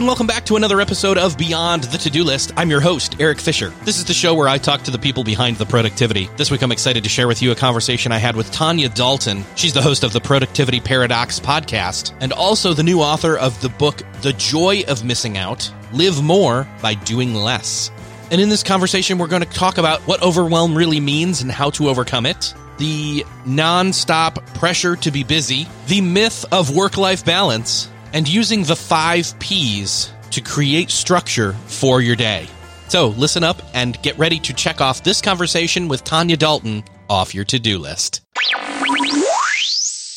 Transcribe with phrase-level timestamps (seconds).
[0.00, 2.52] And welcome back to another episode of Beyond the To Do List.
[2.56, 3.68] I'm your host, Erik Fisher.
[3.84, 6.30] This is the show where I talk to the people behind the productivity.
[6.38, 9.44] This week I'm excited to share with you a conversation I had with Tonya Dalton.
[9.56, 13.68] She's the host of the Productivity Paradox podcast and also the new author of the
[13.68, 17.90] book The Joy of Missing Out Live More by Doing Less.
[18.30, 21.68] And in this conversation, we're going to talk about what overwhelm really means and how
[21.72, 28.28] to overcome it, the non-stop pressure to be busy, the myth of work-life balance, and
[28.28, 32.46] using the five P's to create structure for your day.
[32.88, 37.34] So listen up and get ready to check off this conversation with Tonya Dalton off
[37.34, 38.22] your to-do list.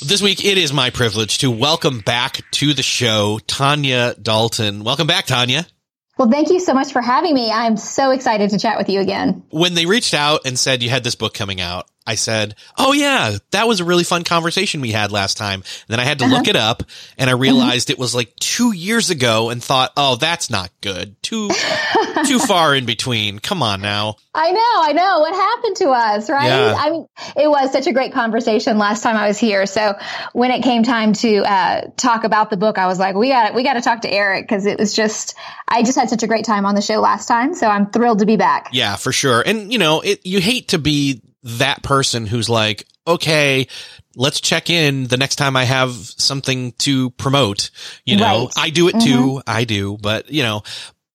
[0.06, 4.84] This week, it is my privilege to welcome back to the show Tonya Dalton.
[4.84, 5.66] Welcome back, Tonya.
[6.18, 7.52] Well, thank you so much for having me.
[7.52, 9.44] I'm so excited to chat with you again.
[9.50, 12.94] When they reached out and said you had this book coming out, I said, "Oh
[12.94, 16.20] yeah, that was a really fun conversation we had last time." And then I had
[16.20, 16.84] to look it up,
[17.18, 21.22] and I realized it was like two years ago, and thought, "Oh, that's not good.
[21.24, 21.50] Too
[22.26, 23.40] too far in between.
[23.40, 25.20] Come on now." I know, I know.
[25.20, 26.48] What happened to us, right?
[26.48, 26.76] Yeah.
[26.76, 29.68] I mean, it was such a great conversation last time I was here.
[29.68, 29.94] So
[30.34, 33.54] when it came time to uh, talk about the book, I was like, "We got
[33.54, 35.36] we got to talk to Erik because it was just
[35.68, 37.54] I just had such a great time on the show last time.
[37.54, 39.42] So I'm thrilled to be back." Yeah, for sure.
[39.46, 43.68] And you know, it you hate to be that person who's like, "Okay,
[44.16, 47.70] let's check in the next time I have something to promote."
[48.06, 48.54] You know, Right.
[48.58, 49.42] I do it too.
[49.46, 50.64] I do, but you know,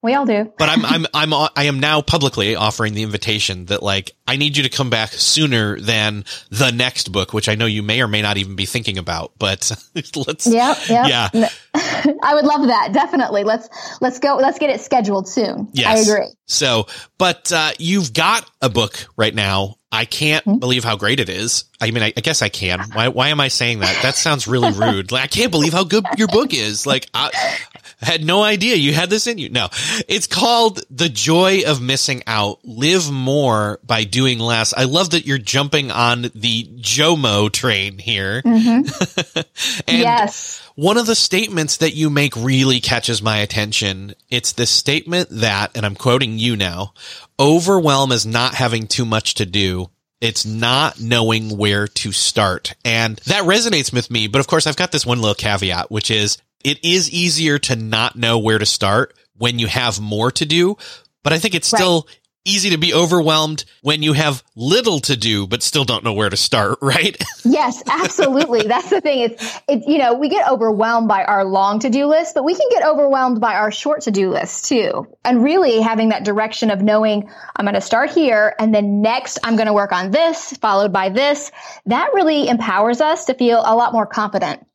[0.02, 0.52] We all do.
[0.58, 4.56] but I'm I'm I'm I am now publicly offering the invitation that like I need
[4.56, 8.06] you to come back sooner than the next book, which I know you may or
[8.08, 9.32] may not even be thinking about.
[9.38, 9.70] But
[10.14, 11.32] let's Yep, yep.
[11.34, 11.48] yeah
[12.22, 12.92] I would love that.
[12.92, 13.44] Definitely.
[13.44, 13.68] Let's
[14.00, 14.36] let's go.
[14.36, 15.68] Let's get it scheduled soon.
[15.72, 16.06] yes.
[16.08, 16.28] I agree.
[16.46, 16.86] So,
[17.18, 19.77] but uh, you've got a book right now.
[19.90, 20.58] I can't Hmm?
[20.58, 21.64] believe how great it is.
[21.80, 22.80] I mean, I, I guess I can.
[22.92, 24.02] Why why am I saying that?
[24.02, 25.10] That sounds really rude.
[25.12, 26.86] Like I can't believe how good your book is.
[26.86, 27.30] Like I,
[28.02, 29.48] I had no idea you had this in you.
[29.48, 29.68] No,
[30.06, 32.58] it's called The Joy of Missing Out.
[32.64, 34.74] Live more by doing less.
[34.74, 38.42] I love that you're jumping on the Jomo train here.
[38.44, 39.46] and
[39.86, 40.67] yes.
[40.78, 44.14] One of the statements that you make really catches my attention.
[44.30, 46.94] It's this statement that, and I'm quoting you now,
[47.36, 49.90] overwhelm is not having too much to do.
[50.20, 52.76] It's not knowing where to start.
[52.84, 54.28] And that resonates with me.
[54.28, 57.74] But of course, I've got this one little caveat, which is it is easier to
[57.74, 60.76] not know where to start when you have more to do.
[61.24, 62.06] But I think it's still
[62.48, 66.30] easy to be overwhelmed when you have little to do, but still don't know where
[66.30, 67.16] to start, right?
[67.44, 68.62] Yes, absolutely.
[68.66, 69.20] That's the thing.
[69.20, 72.54] It's, it's, you know, we get overwhelmed by our long to do list, but we
[72.54, 75.06] can get overwhelmed by our short to do list too.
[75.24, 79.38] And really having that direction of knowing I'm going to start here and then next
[79.44, 81.50] I'm going to work on this, followed by this.
[81.86, 84.67] That really empowers us to feel a lot more confident.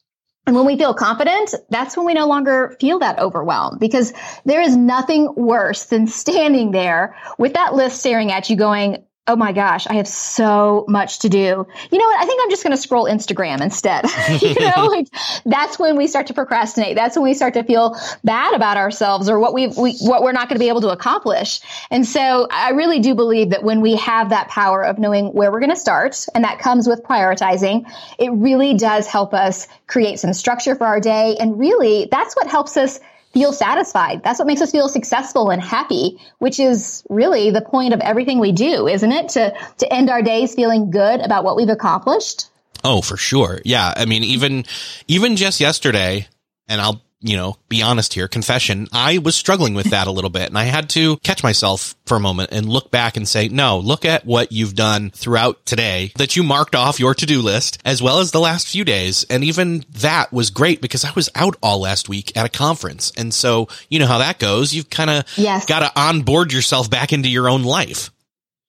[0.46, 4.12] And when we feel confident, that's when we no longer feel that overwhelm because
[4.44, 9.38] there is nothing worse than standing there with that list staring at you going, Oh
[9.38, 11.40] my gosh, I have so much to do.
[11.40, 12.22] You know what?
[12.22, 14.04] I think I'm just going to scroll Instagram instead.
[14.42, 15.08] you know, like
[15.46, 16.98] that's when we start to procrastinate.
[16.98, 20.34] That's when we start to feel bad about ourselves or what we, we what we're
[20.34, 21.62] not going to be able to accomplish.
[21.90, 25.54] And so I really do believe that when we have that power of knowing where
[25.54, 27.90] we're going to start, and that comes with prioritizing,
[28.20, 31.38] it really does help us create some structure for our day.
[31.40, 33.00] And really, that's what helps us
[33.34, 34.24] feel satisfied.
[34.24, 38.40] That's what makes us feel successful and happy, which is really the point of everything
[38.40, 39.30] we do, isn't it?
[39.30, 42.48] To, to end our days feeling good about what we've accomplished.
[42.84, 43.60] Oh, for sure.
[43.66, 43.94] Yeah.
[43.96, 44.66] I mean, even,
[45.08, 46.28] even just yesterday,
[46.68, 50.30] and I'll you know, be honest here, confession, I was struggling with that a little
[50.30, 53.48] bit and I had to catch myself for a moment and look back and say,
[53.48, 57.82] no, look at what you've done throughout today that you marked off your to-do list
[57.86, 59.26] as well as the last few days.
[59.30, 63.12] And even that was great because I was out all last week at a conference.
[63.18, 64.74] And so, you know how that goes.
[64.74, 65.66] You've kind of yes.
[65.66, 68.12] got to onboard yourself back into your own life.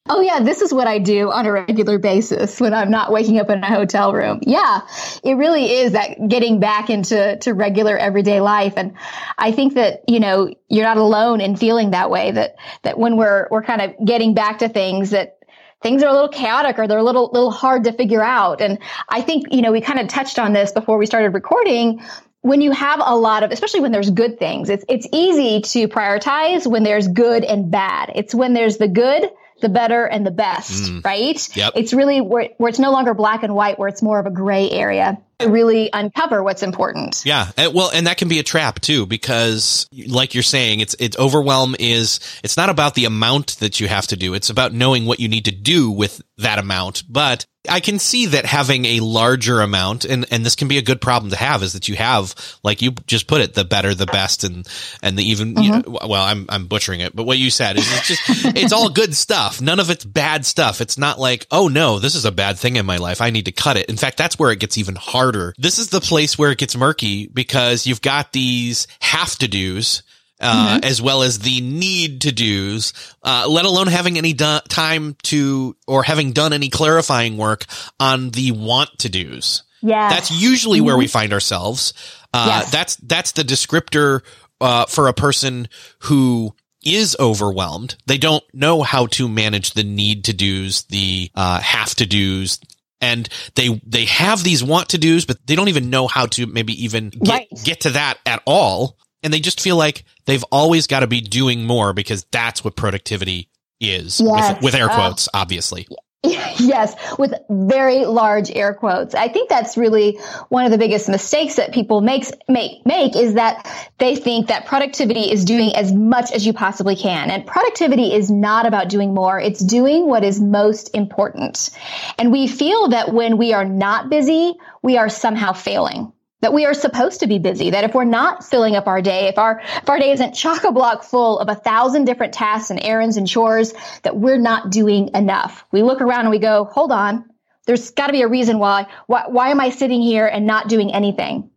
[0.06, 3.38] Oh yeah, this is what I do on a regular basis when I'm not waking
[3.40, 4.40] up in a hotel room.
[4.42, 4.82] Yeah,
[5.22, 8.74] it really is that getting back into to regular everyday life.
[8.76, 8.98] And
[9.38, 13.16] I think that, you know, you're not alone in feeling that way, that, that when
[13.16, 15.38] we're, we're kind of getting back to things that
[15.82, 18.60] things are a little chaotic or they're a little, little hard to figure out.
[18.60, 22.02] And I think, you know, we kind of touched on this before we started recording
[22.42, 25.88] when you have a lot of, especially when there's good things, it's, it's easy to
[25.88, 28.12] prioritize when there's good and bad.
[28.14, 29.30] It's when there's the good
[29.60, 31.04] the better and the best, mm.
[31.04, 31.56] right?
[31.56, 31.72] Yep.
[31.76, 34.30] It's really where, where it's no longer black and white, where it's more of a
[34.30, 37.22] gray area really uncover what's important.
[37.24, 37.50] Yeah.
[37.72, 41.76] Well, and that can be a trap too, because like you're saying, it's, it's overwhelm
[41.78, 44.34] is, it's not about the amount that you have to do.
[44.34, 47.04] It's about knowing what you need to do with that amount.
[47.08, 50.82] But I can see that having a larger amount, and, and this can be a
[50.82, 53.94] good problem to have, is that you have, like you just put it, the better,
[53.94, 54.68] the best, and
[55.02, 55.54] and the even.
[55.54, 55.62] Mm-hmm.
[55.62, 58.22] You know, well, I'm I'm butchering it, but what you said is it's just
[58.54, 59.62] it's all good stuff.
[59.62, 60.82] None of it's bad stuff.
[60.82, 63.22] It's not like oh no, this is a bad thing in my life.
[63.22, 63.88] I need to cut it.
[63.88, 65.23] In fact, that's where it gets even harder.
[65.58, 70.02] This is the place where it gets murky because you've got these have to dos
[70.40, 70.84] uh, mm-hmm.
[70.84, 72.92] as well as the need to do's,
[73.22, 77.64] uh, let alone having any do- time to or having done any clarifying work
[78.00, 79.62] on the want to do's.
[79.80, 80.86] Yeah, that's usually mm-hmm.
[80.86, 81.94] where we find ourselves.
[82.32, 82.70] Uh, yes.
[82.70, 84.22] That's that's the descriptor
[84.60, 85.68] uh, for a person
[86.00, 86.54] who
[86.84, 87.96] is overwhelmed.
[88.06, 92.58] They don't know how to manage the need to do's, the uh, have to do's,
[93.04, 96.46] and they they have these want to do's, but they don't even know how to
[96.46, 97.48] maybe even get right.
[97.64, 101.20] get to that at all and they just feel like they've always got to be
[101.20, 103.48] doing more because that's what productivity
[103.80, 104.54] is yes.
[104.56, 105.88] with, with, air uh, quotes, uh, obviously.
[106.58, 109.14] Yes, with very large air quotes.
[109.14, 110.18] I think that's really
[110.48, 113.68] one of the biggest mistakes that people makes, make make is that
[113.98, 117.30] they think that productivity is doing as much as you possibly can.
[117.30, 119.38] And productivity is not about doing more.
[119.38, 121.70] It's doing what is most important.
[122.18, 126.13] And we feel that when we are not busy, we are somehow failing
[126.44, 129.28] that we are supposed to be busy, that if we're not filling up our day,
[129.28, 132.68] if our, if our day isn't chock a block full of a thousand different tasks
[132.68, 135.64] and errands and chores, that we're not doing enough.
[135.72, 137.24] We look around and we go, hold on,
[137.64, 140.68] there's got to be a reason why, why, why am I sitting here and not
[140.68, 141.48] doing anything?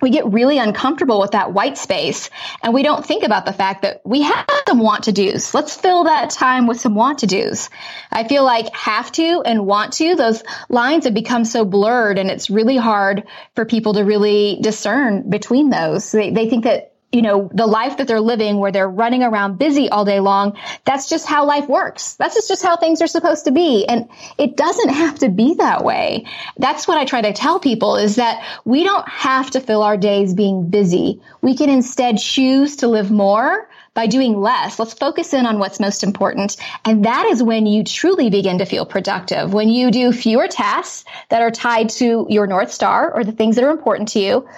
[0.00, 2.30] We get really uncomfortable with that white space
[2.62, 5.54] and we don't think about the fact that we have some want to do's.
[5.54, 7.70] Let's fill that time with some want to do's.
[8.10, 12.30] I feel like have to and want to, those lines have become so blurred and
[12.30, 13.24] it's really hard
[13.54, 16.12] for people to really discern between those.
[16.12, 19.58] They, they think that you know, the life that they're living where they're running around
[19.58, 20.58] busy all day long.
[20.84, 22.16] That's just how life works.
[22.16, 23.86] That's just, how things are supposed to be.
[23.86, 26.26] And it doesn't have to be that way.
[26.58, 29.96] That's what I try to tell people is that we don't have to fill our
[29.96, 31.20] days being busy.
[31.40, 34.78] We can instead choose to live more by doing less.
[34.78, 36.56] Let's focus in on what's most important.
[36.84, 39.54] And that is when you truly begin to feel productive.
[39.54, 43.56] When you do fewer tasks that are tied to your North Star or the things
[43.56, 44.48] that are important to you.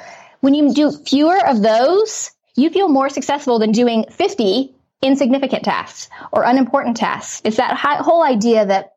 [0.40, 6.09] When you do fewer of those, you feel more successful than doing 50 insignificant tasks
[6.33, 7.40] or unimportant tasks.
[7.45, 8.95] It's that whole idea that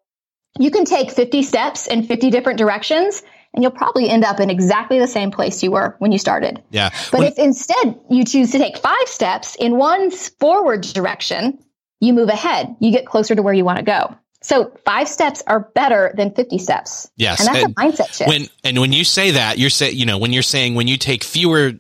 [0.60, 4.50] you can take 50 steps in 50 different directions and you'll probably end up in
[4.50, 6.62] exactly the same place you were when you started.
[6.72, 6.90] Yeah.
[7.12, 11.60] But when- if instead you choose to take five steps in one forward direction,
[12.00, 12.76] you move ahead.
[12.80, 14.16] You get closer to where you want to go.
[14.44, 17.10] So five steps are better than 50 steps.
[17.16, 17.40] Yes.
[17.40, 18.28] And that's and a mindset shift.
[18.28, 20.98] When, and when you say that, you're saying, you know, when you're saying when you
[20.98, 21.72] take fewer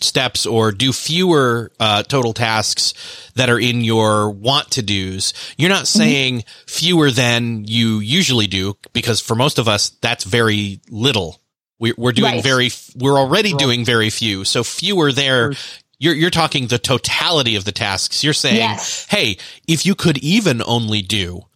[0.00, 2.92] steps or do fewer, uh, total tasks
[3.34, 5.98] that are in your want to do's, you're not mm-hmm.
[5.98, 6.64] saying mm-hmm.
[6.66, 11.40] fewer than you usually do because for most of us, that's very little.
[11.78, 12.44] We, we're doing right.
[12.44, 14.44] very, we're already doing very few.
[14.44, 15.52] So fewer there
[15.98, 18.24] you're you're talking the totality of the tasks.
[18.24, 19.06] You're saying, yes.
[19.08, 19.38] hey,
[19.68, 21.46] if you could even only do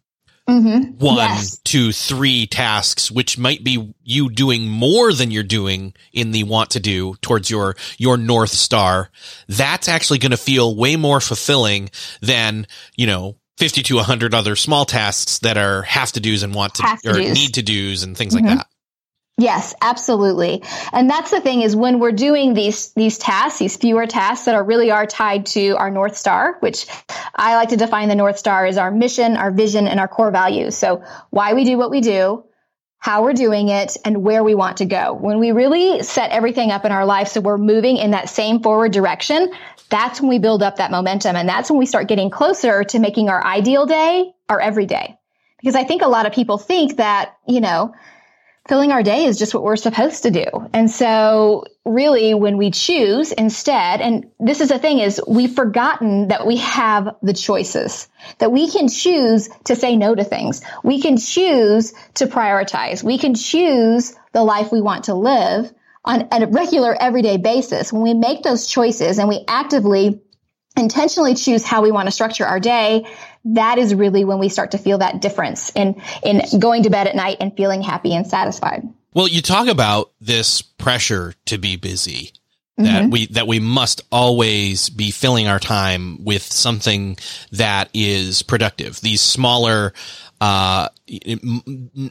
[0.48, 0.98] Mm-hmm.
[0.98, 1.58] One, yes.
[1.64, 6.70] two, three tasks, which might be you doing more than you're doing in the want
[6.70, 9.10] to do towards your, your North Star.
[9.48, 14.54] That's actually going to feel way more fulfilling than, you know, 50 to 100 other
[14.54, 18.02] small tasks that are have to do's and want to, to or need to do's
[18.02, 18.46] and things mm-hmm.
[18.46, 18.66] like that.
[19.38, 20.62] Yes, absolutely.
[20.92, 24.54] And that's the thing is when we're doing these, these tasks, these fewer tasks that
[24.54, 26.86] are really are tied to our North Star, which
[27.34, 30.30] I like to define the North Star as our mission, our vision, and our core
[30.30, 30.74] values.
[30.74, 32.44] So why we do what we do,
[32.98, 35.12] how we're doing it, and where we want to go.
[35.12, 38.62] When we really set everything up in our life so we're moving in that same
[38.62, 39.52] forward direction,
[39.90, 41.36] that's when we build up that momentum.
[41.36, 45.18] And that's when we start getting closer to making our ideal day our everyday.
[45.58, 47.94] Because I think a lot of people think that, you know,
[48.68, 50.44] filling our day is just what we're supposed to do.
[50.72, 56.28] And so really when we choose instead, and this is the thing is we've forgotten
[56.28, 58.08] that we have the choices,
[58.38, 60.62] that we can choose to say no to things.
[60.82, 63.02] We can choose to prioritize.
[63.02, 65.72] We can choose the life we want to live
[66.04, 67.92] on a regular everyday basis.
[67.92, 70.20] When we make those choices and we actively
[70.76, 73.06] intentionally choose how we want to structure our day,
[73.54, 77.06] that is really when we start to feel that difference in in going to bed
[77.06, 78.82] at night and feeling happy and satisfied.
[79.14, 82.32] Well, you talk about this pressure to be busy
[82.78, 83.10] that mm-hmm.
[83.10, 87.16] we that we must always be filling our time with something
[87.52, 89.00] that is productive.
[89.00, 89.94] These smaller
[90.40, 90.88] uh,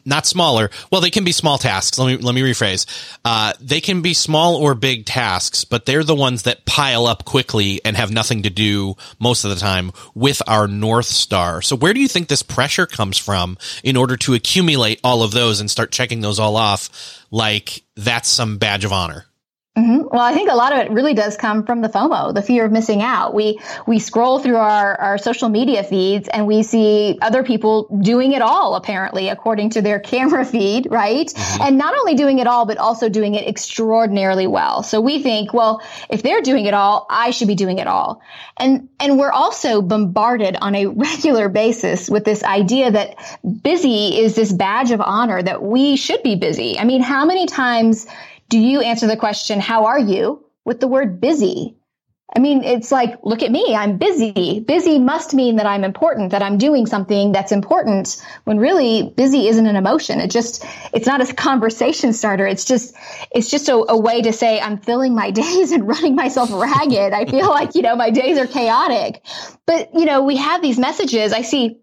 [0.05, 0.69] not smaller.
[0.91, 1.99] Well, they can be small tasks.
[1.99, 2.85] Let me, let me rephrase.
[3.23, 7.25] Uh, they can be small or big tasks, but they're the ones that pile up
[7.25, 11.61] quickly and have nothing to do most of the time with our North Star.
[11.61, 15.31] So where do you think this pressure comes from in order to accumulate all of
[15.31, 19.25] those and start checking those all off like that's some badge of honor?
[19.75, 20.07] Mm-hmm.
[20.09, 22.63] Well, I think a lot of it really does come from the FOMO, the fear
[22.63, 23.33] of missing out.
[23.33, 28.31] We we scroll through our, our social media feeds and we see other people doing
[28.31, 31.27] it all, apparently, according to their camera feed, right?
[31.27, 31.61] Mm-hmm.
[31.61, 34.81] And not only doing it all, but also doing it extraordinarily well.
[34.81, 38.21] So we think, well, if they're doing it all, I should be doing it all.
[38.55, 43.17] And and we're also bombarded on a regular basis with this idea that
[43.61, 46.79] busy is this badge of honor that we should be busy.
[46.79, 48.07] I mean, how many times
[48.49, 51.77] do you answer the question, how are you with the word busy?
[52.35, 53.75] I mean, it's like, look at me.
[53.75, 54.59] I'm busy.
[54.59, 59.47] Busy must mean that I'm important, that I'm doing something that's important when really busy
[59.47, 60.19] isn't an emotion.
[60.19, 62.45] It just, it's not a conversation starter.
[62.45, 62.95] It's just,
[63.31, 67.13] it's just a, a way to say I'm filling my days and running myself ragged.
[67.13, 69.23] I feel like, you know, my days are chaotic.
[69.65, 71.31] But, you know, we have these messages.
[71.31, 71.79] I see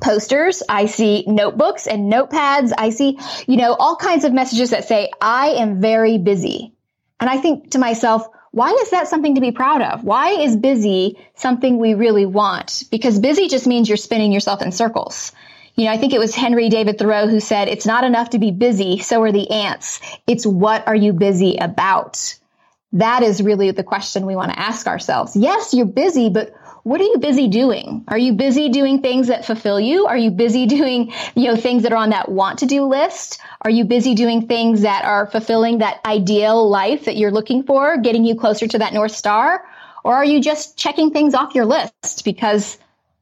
[0.00, 0.62] posters.
[0.68, 2.72] I see notebooks and notepads.
[2.76, 6.72] I see, you know, all kinds of messages that say, I am very busy.
[7.20, 10.04] And I think to myself, why is that something to be proud of?
[10.04, 12.84] Why is busy something we really want?
[12.90, 15.32] Because busy just means you're spinning yourself in circles.
[15.74, 18.38] You know, I think it was Henry David Thoreau who said, it's not enough to
[18.38, 18.98] be busy.
[18.98, 20.00] So are the ants.
[20.26, 22.36] It's what are you busy about?
[22.92, 25.36] That is really the question we want to ask ourselves.
[25.36, 26.52] Yes, you're busy, but
[26.88, 28.02] what are you busy doing?
[28.08, 30.06] Are you busy doing things that fulfill you?
[30.06, 33.40] Are you busy doing, you know, things that are on that want to do list?
[33.60, 37.98] Are you busy doing things that are fulfilling that ideal life that you're looking for,
[37.98, 39.66] getting you closer to that North Star?
[40.02, 42.78] Or are you just checking things off your list because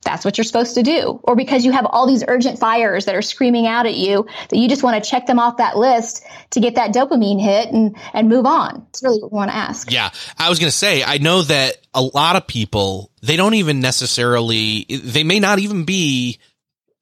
[0.07, 1.21] that's what you're supposed to do.
[1.23, 4.57] Or because you have all these urgent fires that are screaming out at you that
[4.57, 7.97] you just want to check them off that list to get that dopamine hit and,
[8.15, 8.87] and move on.
[8.89, 9.91] It's really what we want to ask.
[9.91, 10.11] Yeah.
[10.39, 13.81] I was going to say, I know that a lot of people, they don't even
[13.81, 16.39] necessarily, they may not even be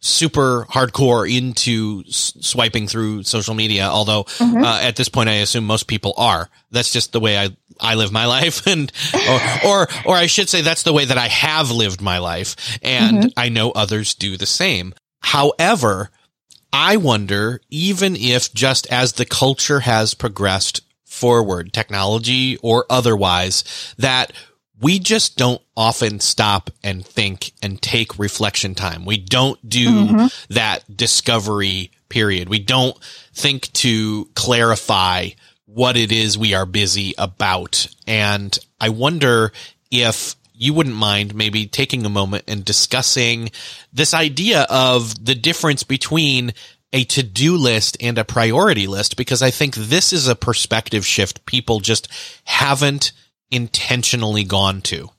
[0.05, 3.85] super hardcore into s- swiping through social media.
[3.87, 4.63] Although mm-hmm.
[4.63, 6.51] uh, at this point, I assume most people are.
[6.71, 8.93] That's just the way I I live my life, and
[9.29, 12.79] or or, or I should say that's the way that I have lived my life,
[12.83, 13.29] and mm-hmm.
[13.37, 14.95] I know others do the same.
[15.21, 16.11] However,
[16.73, 24.33] I wonder even if just as the culture has progressed forward, technology or otherwise, that
[24.85, 29.07] we just don't often stop and think and take reflection time.
[29.07, 30.27] We don't do mm-hmm.
[30.53, 32.51] that discovery period.
[32.51, 32.95] We don't
[33.33, 35.31] think to clarify
[35.65, 37.87] what it is we are busy about.
[38.07, 39.53] And I wonder
[39.91, 43.53] if you wouldn't mind maybe taking a moment and discussing
[43.91, 46.53] this idea of the difference between
[46.93, 51.47] a to-do list and a priority list, because I think this is a perspective shift
[51.47, 52.07] people just
[52.45, 53.13] haven't
[53.51, 55.11] intentionally gone to.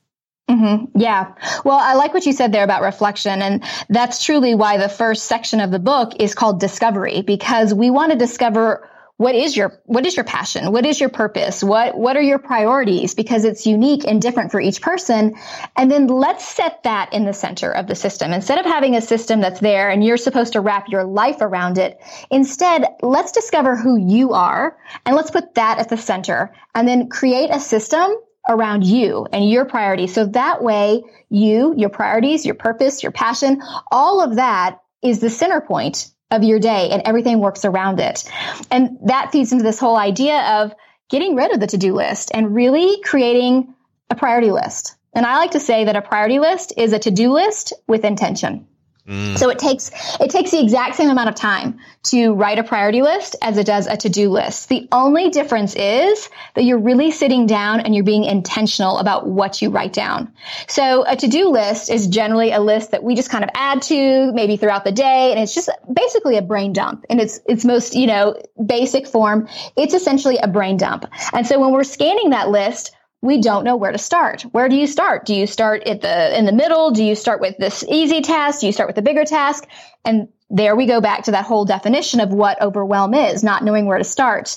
[0.48, 0.98] Mm-hmm.
[1.00, 1.34] Yeah.
[1.64, 3.42] Well, I like what you said there about reflection.
[3.42, 7.90] And that's truly why the first section of the book is called discovery, because we
[7.90, 10.72] want to discover what is your what is your passion?
[10.72, 11.64] What is your purpose?
[11.64, 13.14] What what are your priorities?
[13.14, 15.36] Because it's unique and different for each person.
[15.74, 18.32] And then let's set that in the center of the system.
[18.32, 21.78] Instead of having a system that's there and you're supposed to wrap your life around
[21.78, 21.98] it
[22.30, 27.08] instead let's discover who you are and let's put that at the center and then
[27.08, 28.12] create a system
[28.48, 30.12] around you and your priorities.
[30.12, 35.30] So that way you your priorities your purpose your passion all of that is the
[35.30, 38.24] center point of your day and everything works around it.
[38.70, 40.74] And that feeds into this whole idea of
[41.08, 43.74] getting rid of the to-do list and really creating
[44.10, 44.96] a priority list.
[45.14, 48.66] And I like to say that a priority list is a to-do list with intention.
[49.06, 49.38] Mm.
[49.38, 53.02] So it takes it takes the exact same amount of time to write a priority
[53.02, 54.68] list as it does a to-do list.
[54.68, 59.62] The only difference is that you're really sitting down and you're being intentional about what
[59.62, 60.32] you write down.
[60.66, 64.32] So a to-do list is generally a list that we just kind of add to
[64.32, 67.94] maybe throughout the day and it's just basically a brain dump in its its most,
[67.94, 69.48] you know, basic form.
[69.76, 71.06] It's essentially a brain dump.
[71.32, 72.92] And so when we're scanning that list,
[73.26, 74.42] we don't know where to start.
[74.52, 75.26] Where do you start?
[75.26, 76.92] Do you start at the in the middle?
[76.92, 78.60] Do you start with this easy task?
[78.60, 79.66] Do you start with the bigger task?
[80.04, 83.86] And there we go back to that whole definition of what overwhelm is, not knowing
[83.86, 84.56] where to start.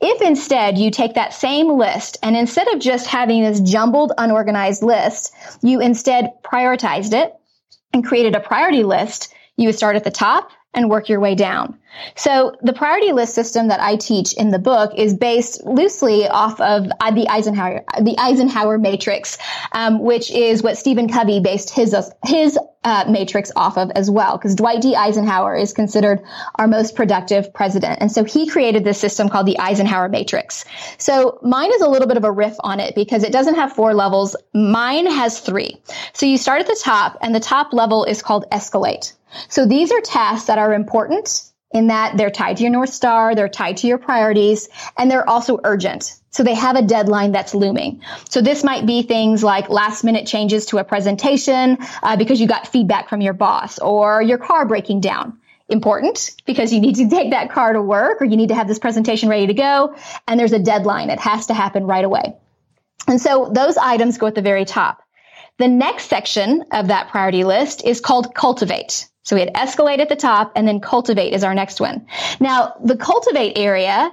[0.00, 4.82] If instead you take that same list and instead of just having this jumbled, unorganized
[4.82, 7.34] list, you instead prioritized it
[7.92, 11.34] and created a priority list, you would start at the top and work your way
[11.34, 11.78] down.
[12.14, 16.60] So the priority list system that I teach in the book is based loosely off
[16.60, 19.38] of the Eisenhower, the Eisenhower matrix,
[19.72, 21.94] um, which is what Stephen Covey based his,
[22.24, 24.94] his uh, matrix off of as well, because Dwight D.
[24.94, 26.22] Eisenhower is considered
[26.54, 27.98] our most productive president.
[28.00, 30.64] And so he created this system called the Eisenhower matrix.
[30.98, 33.72] So mine is a little bit of a riff on it because it doesn't have
[33.72, 34.36] four levels.
[34.54, 35.80] Mine has three.
[36.12, 39.12] So you start at the top and the top level is called escalate.
[39.48, 43.34] So these are tasks that are important in that they're tied to your North Star,
[43.34, 46.16] they're tied to your priorities, and they're also urgent.
[46.30, 48.02] So they have a deadline that's looming.
[48.28, 52.46] So this might be things like last minute changes to a presentation uh, because you
[52.46, 55.38] got feedback from your boss or your car breaking down.
[55.68, 58.68] Important because you need to take that car to work or you need to have
[58.68, 59.96] this presentation ready to go.
[60.28, 61.10] And there's a deadline.
[61.10, 62.36] It has to happen right away.
[63.08, 65.02] And so those items go at the very top.
[65.58, 69.09] The next section of that priority list is called cultivate.
[69.22, 72.06] So we had escalate at the top and then cultivate is our next one.
[72.40, 74.12] Now, the cultivate area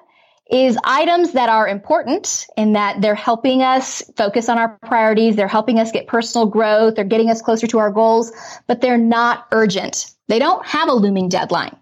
[0.49, 5.35] is items that are important in that they're helping us focus on our priorities.
[5.35, 6.95] They're helping us get personal growth.
[6.95, 8.31] They're getting us closer to our goals,
[8.65, 10.11] but they're not urgent.
[10.27, 11.75] They don't have a looming deadline.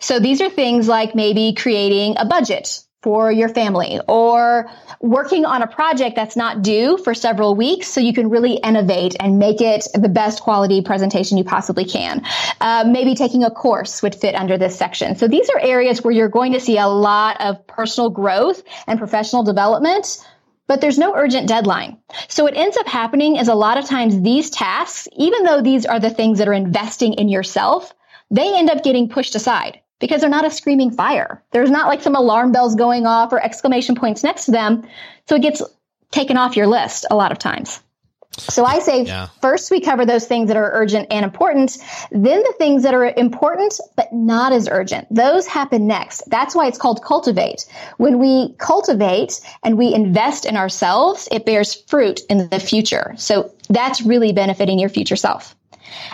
[0.00, 4.68] So these are things like maybe creating a budget for your family or
[5.00, 9.14] working on a project that's not due for several weeks so you can really innovate
[9.20, 12.24] and make it the best quality presentation you possibly can.
[12.60, 15.14] Uh, maybe taking a course would fit under this section.
[15.14, 18.98] So these are areas where you're going to see a lot of personal growth and
[18.98, 20.18] professional development
[20.66, 21.96] but there's no urgent deadline.
[22.28, 25.86] So what ends up happening is a lot of times these tasks, even though these
[25.86, 27.94] are the things that are investing in yourself,
[28.30, 31.42] they end up getting pushed aside because they're not a screaming fire.
[31.52, 34.86] There's not like some alarm bells going off or exclamation points next to them.
[35.28, 35.62] So it gets
[36.10, 37.80] taken off your list a lot of times.
[38.38, 39.28] So I say yeah.
[39.40, 41.76] first we cover those things that are urgent and important,
[42.12, 45.08] then the things that are important but not as urgent.
[45.10, 46.22] Those happen next.
[46.28, 47.66] That's why it's called cultivate.
[47.96, 53.14] When we cultivate and we invest in ourselves, it bears fruit in the future.
[53.16, 55.56] So that's really benefiting your future self.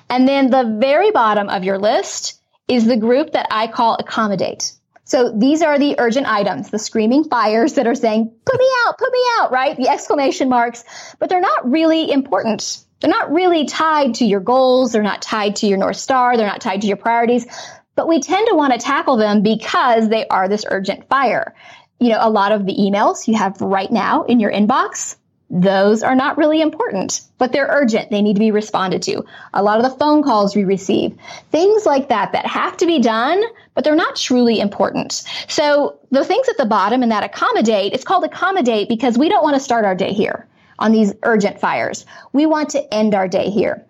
[0.09, 4.72] And then the very bottom of your list is the group that I call accommodate.
[5.05, 8.96] So these are the urgent items, the screaming fires that are saying, put me out,
[8.96, 9.77] put me out, right?
[9.77, 10.83] The exclamation marks,
[11.18, 12.85] but they're not really important.
[13.00, 14.92] They're not really tied to your goals.
[14.92, 16.37] They're not tied to your North Star.
[16.38, 17.46] They're not tied to your priorities,
[17.94, 21.55] but we tend to want to tackle them because they are this urgent fire.
[22.00, 25.16] You know, a lot of the emails you have right now in your inbox,
[25.55, 28.11] those are not really important, but they're urgent.
[28.11, 29.25] They need to be responded to.
[29.55, 31.17] A lot of the phone calls we receive,
[31.53, 33.40] things like that, that have to be done,
[33.73, 35.23] but they're not truly important.
[35.47, 39.45] So the things at the bottom in that accommodate, it's called accommodate because we don't
[39.45, 40.49] want to start our day here
[40.81, 42.05] on these urgent fires.
[42.33, 43.87] We want to end our day here.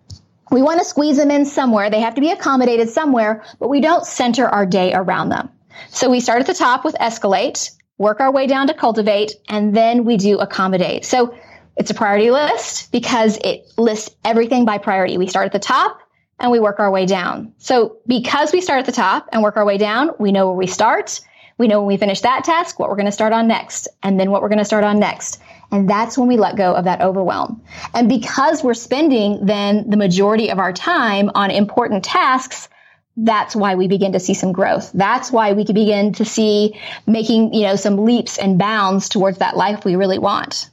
[0.50, 1.88] We want to squeeze them in somewhere.
[1.88, 5.48] They have to be accommodated somewhere, but we don't center our day around them.
[5.88, 9.74] So we start at the top with escalate work our way down to cultivate, and
[9.74, 11.04] then we do accommodate.
[11.04, 11.34] So
[11.76, 15.18] it's a priority list because it lists everything by priority.
[15.18, 16.00] We start at the top
[16.38, 17.54] and we work our way down.
[17.58, 20.56] So because we start at the top and work our way down, we know where
[20.56, 21.20] we start.
[21.56, 24.18] We know when we finish that task, what we're going to start on next, and
[24.18, 25.40] then what we're going to start on next.
[25.70, 27.62] And that's when we let go of that overwhelm.
[27.92, 32.68] And because we're spending then the majority of our time on important tasks,
[33.16, 34.90] that's why we begin to see some growth.
[34.92, 39.38] That's why we can begin to see making, you know, some leaps and bounds towards
[39.38, 40.70] that life we really want.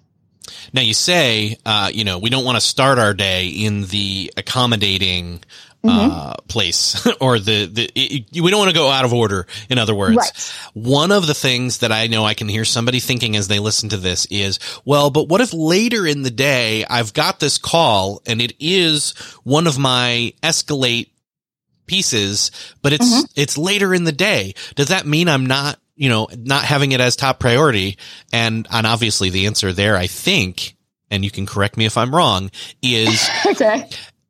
[0.73, 4.34] Now you say, uh, you know, we don't want to start our day in the
[4.38, 5.43] accommodating
[5.84, 6.12] mm-hmm.
[6.12, 9.47] uh, place or the, the it, we don't want to go out of order.
[9.69, 10.54] In other words, right.
[10.73, 13.89] one of the things that I know I can hear somebody thinking as they listen
[13.89, 18.21] to this is, well, but what if later in the day I've got this call
[18.25, 19.12] and it is
[19.43, 21.10] one of my escalate
[21.88, 22.51] pieces,
[22.82, 23.25] but it's mm-hmm.
[23.36, 24.54] it's later in the day.
[24.75, 27.99] Does that mean I'm not, you know, not having it as top priority?
[28.33, 30.75] And and obviously the answer there, I think,
[31.11, 32.49] and you can correct me if I'm wrong,
[32.81, 33.87] is okay.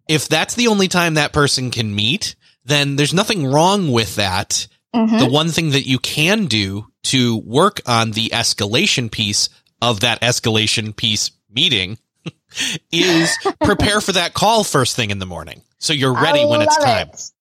[0.10, 4.68] If that's the only time that person can meet, then there's nothing wrong with that.
[4.94, 5.20] Mm-hmm.
[5.20, 9.48] The one thing that you can do to work on the escalation piece
[9.82, 11.98] of that escalation piece meeting
[12.92, 15.62] is prepare for that call first thing in the morning.
[15.80, 17.08] So you're ready when it's time.
[17.14, 17.32] It.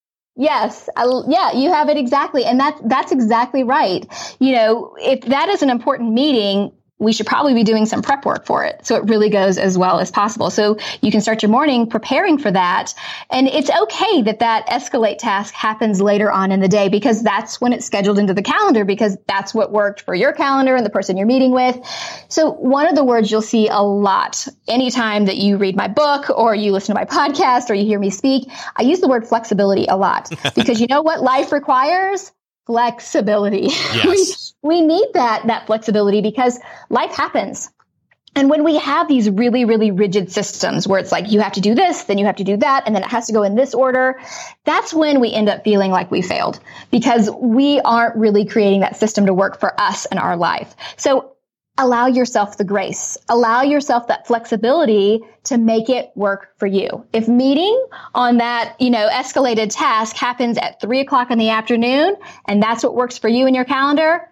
[0.40, 0.88] Yes.
[0.96, 2.46] I, yeah, you have it exactly.
[2.46, 4.07] And that's, that's exactly right.
[4.40, 8.26] You know, if that is an important meeting, we should probably be doing some prep
[8.26, 10.50] work for it so it really goes as well as possible.
[10.50, 12.94] So you can start your morning preparing for that.
[13.30, 17.60] And it's okay that that escalate task happens later on in the day because that's
[17.60, 20.90] when it's scheduled into the calendar because that's what worked for your calendar and the
[20.90, 21.78] person you're meeting with.
[22.28, 26.28] So one of the words you'll see a lot anytime that you read my book
[26.30, 29.26] or you listen to my podcast or you hear me speak, I use the word
[29.26, 32.30] flexibility a lot because you know what life requires?
[32.70, 33.68] Flexibility.
[33.92, 34.54] Yes.
[34.62, 37.68] we, we need that, that flexibility because life happens.
[38.37, 41.61] And when we have these really, really rigid systems where it's like you have to
[41.61, 43.56] do this, then you have to do that, and then it has to go in
[43.56, 44.20] this order,
[44.64, 46.61] that's when we end up feeling like we failed
[46.92, 50.76] because we aren't really creating that system to work for us and our life.
[50.96, 51.33] So
[51.80, 57.06] allow yourself the grace, allow yourself that flexibility to make it work for you.
[57.12, 62.16] If meeting on that, you know, escalated task happens at three o'clock in the afternoon
[62.46, 64.28] and that's what works for you in your calendar,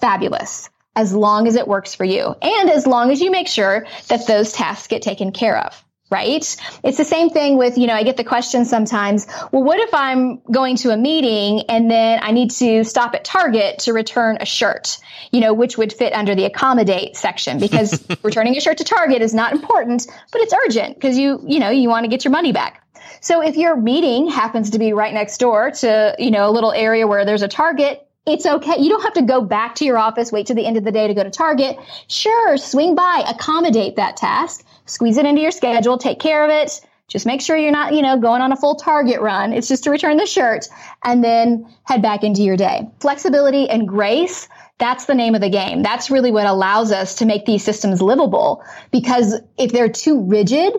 [0.00, 0.70] fabulous.
[0.96, 4.26] As long as it works for you and as long as you make sure that
[4.26, 6.56] those tasks get taken care of right?
[6.82, 9.92] It's the same thing with, you know, I get the question sometimes, well, what if
[9.92, 14.38] I'm going to a meeting and then I need to stop at Target to return
[14.40, 14.98] a shirt,
[15.32, 19.20] you know, which would fit under the accommodate section because returning a shirt to Target
[19.20, 22.32] is not important, but it's urgent because you, you know, you want to get your
[22.32, 22.82] money back.
[23.20, 26.72] So if your meeting happens to be right next door to, you know, a little
[26.72, 28.80] area where there's a Target, it's okay.
[28.80, 30.92] You don't have to go back to your office, wait to the end of the
[30.92, 31.78] day to go to Target.
[32.08, 36.80] Sure, swing by, accommodate that task squeeze it into your schedule, take care of it.
[37.08, 39.54] Just make sure you're not, you know, going on a full target run.
[39.54, 40.66] It's just to return the shirt
[41.02, 42.86] and then head back into your day.
[43.00, 44.46] Flexibility and grace.
[44.76, 45.82] That's the name of the game.
[45.82, 50.74] That's really what allows us to make these systems livable because if they're too rigid,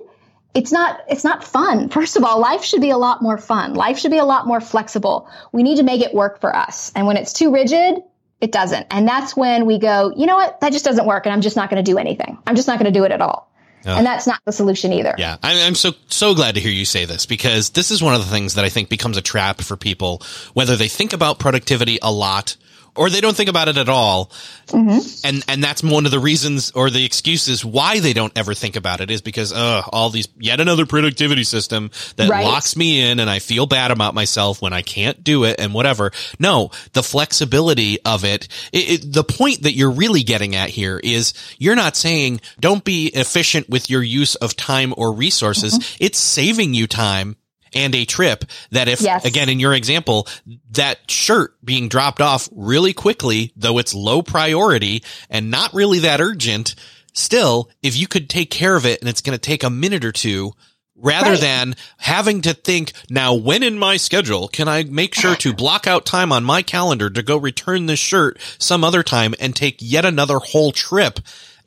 [0.54, 1.90] it's not it's not fun.
[2.00, 3.74] First of all, life should be a lot more fun.
[3.74, 5.28] Life should be a lot more flexible.
[5.52, 6.92] We need to make it work for us.
[6.96, 8.04] And when it's too rigid,
[8.40, 8.88] it doesn't.
[8.92, 10.62] And that's when we go, you know what?
[10.62, 12.38] That just doesn't work and I'm just not going to do anything.
[12.48, 13.49] I'm just not going to do it at all.
[13.86, 13.96] Oh.
[13.96, 15.16] And that's not the solution either.
[15.18, 15.38] Yeah.
[15.42, 18.30] I'm so, so glad to hear you say this because this is one of the
[18.30, 20.22] things that I think becomes a trap for people,
[20.54, 22.58] whether they think about productivity a lot
[23.00, 24.30] or they don't think about it at all.
[24.68, 25.26] Mm-hmm.
[25.26, 28.76] And and that's one of the reasons or the excuses why they don't ever think
[28.76, 32.44] about it is because uh all these yet another productivity system that right.
[32.44, 35.74] locks me in and I feel bad about myself when I can't do it and
[35.74, 36.12] whatever.
[36.40, 41.00] No, the flexibility of it, it, it the point that you're really getting at here
[41.02, 45.80] is you're not saying don't be efficient with your use of time or resources.
[45.80, 46.04] Mm-hmm.
[46.04, 47.38] It's saving you time
[47.74, 49.26] and a trip that if yes.
[49.26, 50.28] again in your example
[50.72, 56.22] that shirt being dropped off really quickly though it's low priority and not really that
[56.22, 56.76] urgent
[57.14, 60.06] still if you could take care of it and it's going to take a minute
[60.06, 60.54] or two
[61.02, 61.40] rather right.
[61.40, 65.88] than having to think now when in my schedule can I make sure to block
[65.88, 69.78] out time on my calendar to go return this shirt some other time and take
[69.80, 71.20] yet another whole trip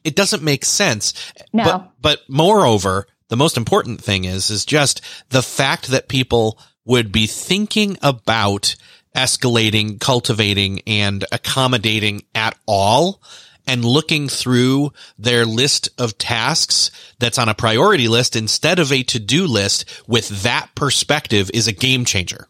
[0.04, 1.64] it doesn't make sense no.
[1.64, 7.10] but but moreover the most important thing is, is just the fact that people would
[7.10, 8.76] be thinking about
[9.16, 13.22] escalating, cultivating and accommodating at all
[13.66, 16.90] and looking through their list of tasks
[17.20, 21.72] that's on a priority list instead of a to-do list with that perspective is a
[21.72, 22.46] game changer.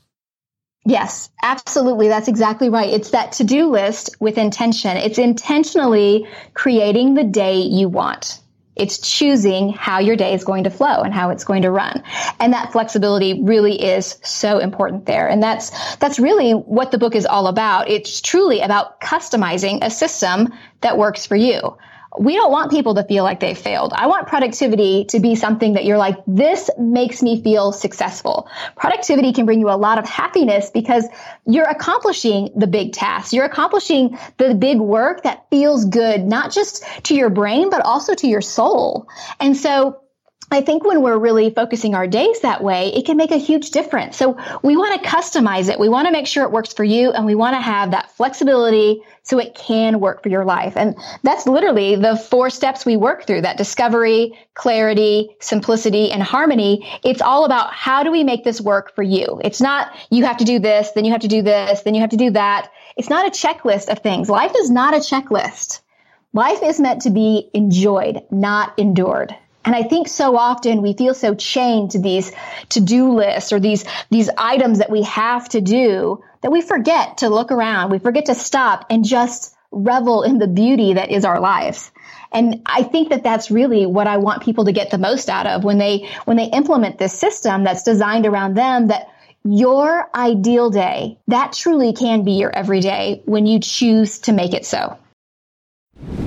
[0.84, 2.08] Yes, absolutely.
[2.08, 2.92] That's exactly right.
[2.92, 4.96] It's that to-do list with intention.
[4.96, 8.40] It's intentionally creating the day you want.
[8.74, 12.02] It's choosing how your day is going to flow and how it's going to run.
[12.40, 15.28] And that flexibility really is so important there.
[15.28, 17.90] And that's, that's really what the book is all about.
[17.90, 21.76] It's truly about customizing a system that works for you
[22.18, 23.92] we don't want people to feel like they failed.
[23.94, 28.48] I want productivity to be something that you're like, this makes me feel successful.
[28.76, 31.06] Productivity can bring you a lot of happiness because
[31.46, 33.32] you're accomplishing the big tasks.
[33.32, 38.14] You're accomplishing the big work that feels good, not just to your brain, but also
[38.14, 39.08] to your soul.
[39.40, 40.01] And so
[40.52, 43.70] I think when we're really focusing our days that way, it can make a huge
[43.70, 44.18] difference.
[44.18, 45.80] So we want to customize it.
[45.80, 48.10] We want to make sure it works for you and we want to have that
[48.12, 50.76] flexibility so it can work for your life.
[50.76, 56.86] And that's literally the four steps we work through that discovery, clarity, simplicity, and harmony.
[57.02, 59.40] It's all about how do we make this work for you?
[59.42, 62.02] It's not you have to do this, then you have to do this, then you
[62.02, 62.70] have to do that.
[62.96, 64.28] It's not a checklist of things.
[64.28, 65.80] Life is not a checklist.
[66.34, 69.34] Life is meant to be enjoyed, not endured.
[69.64, 72.32] And I think so often we feel so chained to these
[72.70, 77.28] to-do lists or these, these items that we have to do that we forget to
[77.28, 77.90] look around.
[77.90, 81.90] We forget to stop and just revel in the beauty that is our lives.
[82.32, 85.46] And I think that that's really what I want people to get the most out
[85.46, 89.08] of when they, when they implement this system that's designed around them that
[89.44, 94.64] your ideal day, that truly can be your everyday when you choose to make it
[94.64, 94.96] so.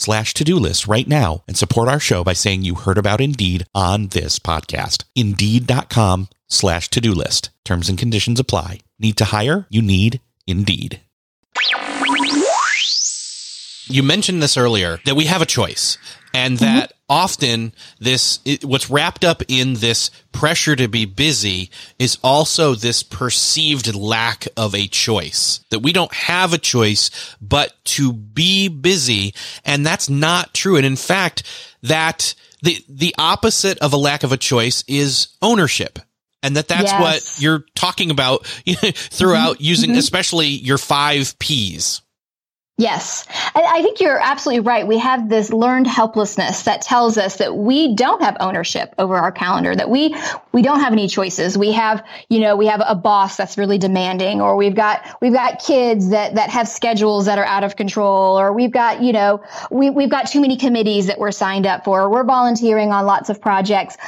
[0.00, 3.66] slash to-do list right now and support our show by saying you heard about Indeed
[3.74, 5.04] on this podcast.
[5.14, 7.50] Indeed.com slash to-do list.
[7.64, 8.80] Terms and conditions apply.
[8.98, 9.66] Need to hire?
[9.70, 11.00] You need Indeed.
[13.86, 15.98] You mentioned this earlier that we have a choice
[16.32, 16.92] and that.
[17.10, 21.68] Often this it, what's wrapped up in this pressure to be busy
[21.98, 27.10] is also this perceived lack of a choice that we don't have a choice
[27.42, 31.42] but to be busy and that's not true and in fact
[31.82, 35.98] that the the opposite of a lack of a choice is ownership
[36.42, 37.00] and that that's yes.
[37.00, 39.64] what you're talking about throughout mm-hmm.
[39.64, 39.98] using mm-hmm.
[39.98, 42.02] especially your 5 Ps
[42.80, 43.26] Yes.
[43.54, 44.86] I think you're absolutely right.
[44.86, 49.30] We have this learned helplessness that tells us that we don't have ownership over our
[49.30, 50.16] calendar, that we,
[50.52, 51.58] we don't have any choices.
[51.58, 55.34] We have, you know, we have a boss that's really demanding, or we've got, we've
[55.34, 59.12] got kids that, that have schedules that are out of control, or we've got, you
[59.12, 62.08] know, we, we've got too many committees that we're signed up for.
[62.08, 63.98] We're volunteering on lots of projects.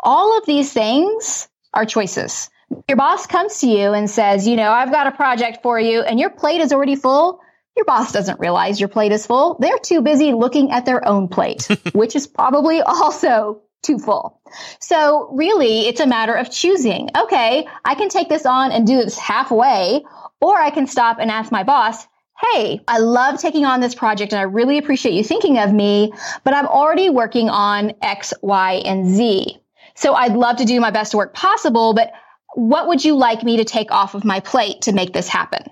[0.00, 2.48] All of these things are choices.
[2.88, 6.00] Your boss comes to you and says, you know, I've got a project for you
[6.00, 7.42] and your plate is already full
[7.76, 9.56] your boss doesn't realize your plate is full.
[9.58, 14.40] They're too busy looking at their own plate, which is probably also too full.
[14.78, 17.08] So really, it's a matter of choosing.
[17.16, 20.04] Okay, I can take this on and do this halfway,
[20.40, 22.06] or I can stop and ask my boss,
[22.52, 26.12] Hey, I love taking on this project and I really appreciate you thinking of me,
[26.42, 29.60] but I'm already working on X, Y, and Z.
[29.94, 32.12] So I'd love to do my best work possible, but
[32.54, 35.71] what would you like me to take off of my plate to make this happen?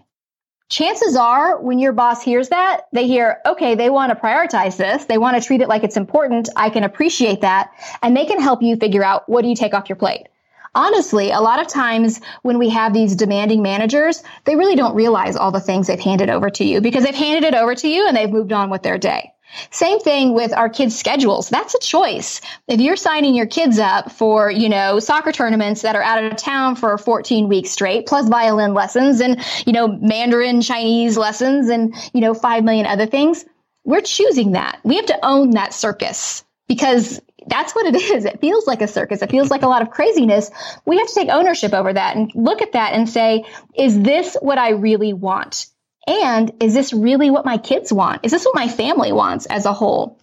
[0.70, 5.04] Chances are when your boss hears that, they hear, okay, they want to prioritize this.
[5.04, 6.48] They want to treat it like it's important.
[6.56, 7.70] I can appreciate that.
[8.02, 10.28] And they can help you figure out what do you take off your plate.
[10.74, 15.35] Honestly, a lot of times when we have these demanding managers, they really don't realize
[15.35, 18.06] all the things they've handed over to you because they've handed it over to you
[18.06, 19.33] and they've moved on with their day.
[19.71, 21.49] Same thing with our kids' schedules.
[21.49, 22.41] That's a choice.
[22.69, 26.37] If you're signing your kids up for, you know, soccer tournaments that are out of
[26.37, 31.95] town for 14 weeks straight, plus violin lessons and, you know, Mandarin Chinese lessons and,
[32.13, 33.45] you know, 5 million other things,
[33.85, 34.79] we're choosing that.
[34.85, 38.25] We have to own that circus because that's what it is.
[38.25, 39.23] It feels like a circus.
[39.23, 40.51] It feels like a lot of craziness.
[40.85, 43.45] We have to take ownership over that and look at that and say,
[43.77, 45.67] is this what I really want?
[46.07, 48.25] And is this really what my kids want?
[48.25, 50.19] Is this what my family wants as a whole?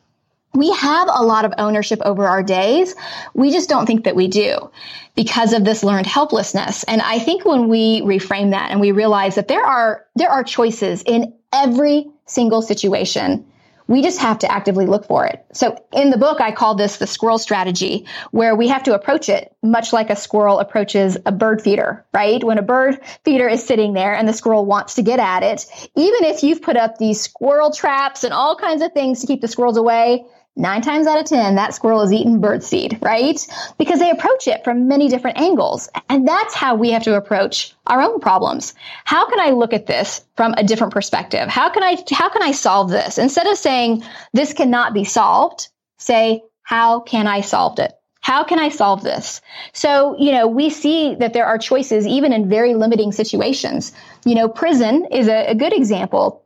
[0.54, 2.96] We have a lot of ownership over our days.
[3.34, 4.72] We just don't think that we do
[5.16, 6.84] because of this learned helplessness.
[6.84, 10.44] And I think when we reframe that and we realize that there are, there are
[10.44, 13.46] choices in every single situation
[13.88, 15.45] we just have to actively look for it.
[15.54, 19.30] So in the book, I call this the squirrel strategy, where we have to approach
[19.30, 22.43] it much like a squirrel approaches a bird feeder, right?
[22.43, 25.65] When a bird feeder is sitting there and the squirrel wants to get at it,
[25.95, 29.41] even if you've put up these squirrel traps and all kinds of things to keep
[29.41, 30.26] the squirrels away,
[30.58, 33.39] nine times out of 10, that squirrel is eating birdseed, right?
[33.78, 35.89] Because they approach it from many different angles.
[36.10, 38.74] And that's how we have to approach our own problems.
[39.06, 41.48] How can I look at this from a different perspective?
[41.48, 43.17] How can I, how can I solve this?
[43.17, 47.93] Instead of saying this cannot be solved, say, how can I solve it?
[48.20, 49.39] How can I solve this?
[49.72, 53.93] So, you know, we see that there are choices even in very limiting situations.
[54.26, 56.43] You know, prison is a, a good example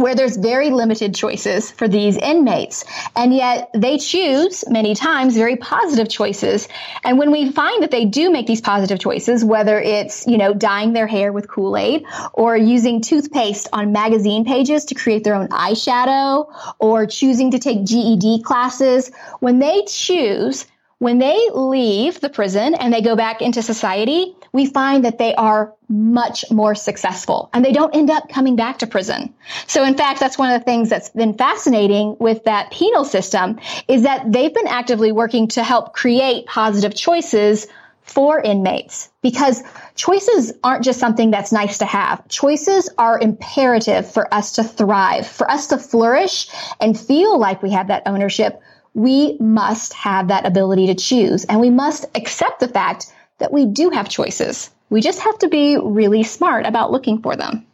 [0.00, 2.84] where there's very limited choices for these inmates.
[3.14, 6.68] And yet they choose many times very positive choices.
[7.04, 10.54] And when we find that they do make these positive choices, whether it's, you know,
[10.54, 15.48] dyeing their hair with Kool-Aid or using toothpaste on magazine pages to create their own
[15.48, 19.10] eyeshadow or choosing to take GED classes,
[19.40, 20.66] when they choose
[21.00, 25.34] when they leave the prison and they go back into society, we find that they
[25.34, 29.34] are much more successful and they don't end up coming back to prison.
[29.66, 33.58] So in fact, that's one of the things that's been fascinating with that penal system
[33.88, 37.66] is that they've been actively working to help create positive choices
[38.02, 39.62] for inmates because
[39.94, 42.26] choices aren't just something that's nice to have.
[42.28, 46.48] Choices are imperative for us to thrive, for us to flourish
[46.80, 48.60] and feel like we have that ownership
[48.94, 53.06] we must have that ability to choose and we must accept the fact
[53.40, 54.70] that we do have choices.
[54.88, 57.66] We just have to be really smart about looking for them.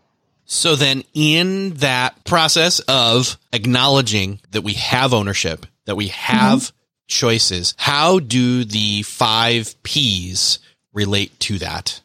[0.46, 6.76] So then in that process of acknowledging that we have ownership, that we have mm-hmm.
[7.08, 10.60] choices, how do the five P's
[10.92, 12.00] relate to that?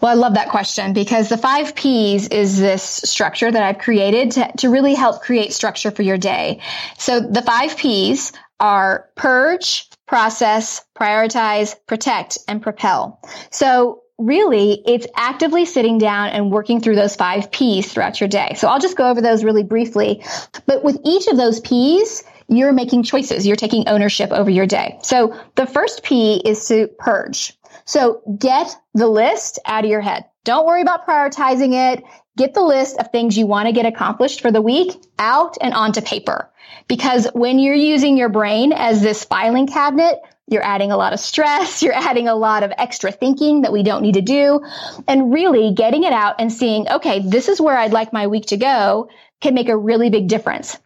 [0.00, 4.32] Well, I love that question because the five P's is this structure that I've created
[4.32, 6.60] to, to really help create structure for your day.
[6.98, 13.20] So the five P's are purge, process, prioritize, protect, and propel.
[13.50, 18.54] So really it's actively sitting down and working through those five P's throughout your day.
[18.56, 20.24] So I'll just go over those really briefly.
[20.66, 23.46] But with each of those P's, you're making choices.
[23.46, 24.98] You're taking ownership over your day.
[25.02, 27.58] So the first P is to purge.
[27.84, 30.24] So get the list out of your head.
[30.44, 32.04] Don't worry about prioritizing it.
[32.36, 35.72] Get the list of things you want to get accomplished for the week out and
[35.72, 36.50] onto paper.
[36.88, 41.18] Because when you're using your brain as this filing cabinet, you're adding a lot of
[41.18, 41.82] stress.
[41.82, 44.60] You're adding a lot of extra thinking that we don't need to do.
[45.08, 48.46] And really getting it out and seeing, okay, this is where I'd like my week
[48.46, 49.08] to go
[49.40, 50.78] can make a really big difference.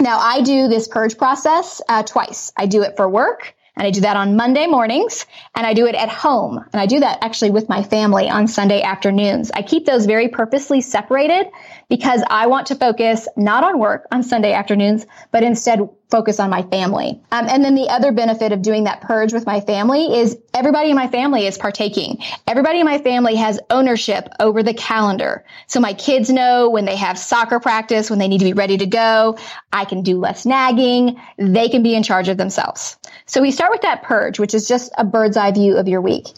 [0.00, 2.50] Now I do this purge process uh, twice.
[2.56, 5.86] I do it for work and I do that on Monday mornings and I do
[5.86, 6.58] it at home.
[6.58, 9.50] And I do that actually with my family on Sunday afternoons.
[9.50, 11.46] I keep those very purposely separated
[11.88, 16.48] because I want to focus not on work on Sunday afternoons, but instead focus on
[16.48, 17.20] my family.
[17.32, 20.90] Um, and then the other benefit of doing that purge with my family is everybody
[20.90, 22.22] in my family is partaking.
[22.46, 25.44] Everybody in my family has ownership over the calendar.
[25.66, 28.76] So my kids know when they have soccer practice, when they need to be ready
[28.76, 29.38] to go.
[29.72, 31.20] I can do less nagging.
[31.36, 32.96] They can be in charge of themselves.
[33.26, 36.00] So we start with that purge, which is just a bird's eye view of your
[36.00, 36.28] week.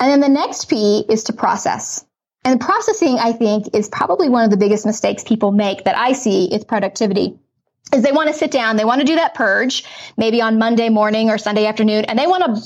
[0.00, 2.04] And then the next P is to process.
[2.44, 6.12] And processing, I think, is probably one of the biggest mistakes people make that I
[6.12, 7.38] see is productivity
[7.94, 9.84] is they want to sit down, they want to do that purge,
[10.16, 12.62] maybe on Monday morning or Sunday afternoon, and they want to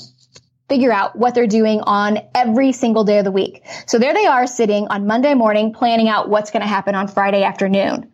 [0.69, 3.63] figure out what they're doing on every single day of the week.
[3.85, 7.07] So there they are sitting on Monday morning, planning out what's going to happen on
[7.07, 8.11] Friday afternoon.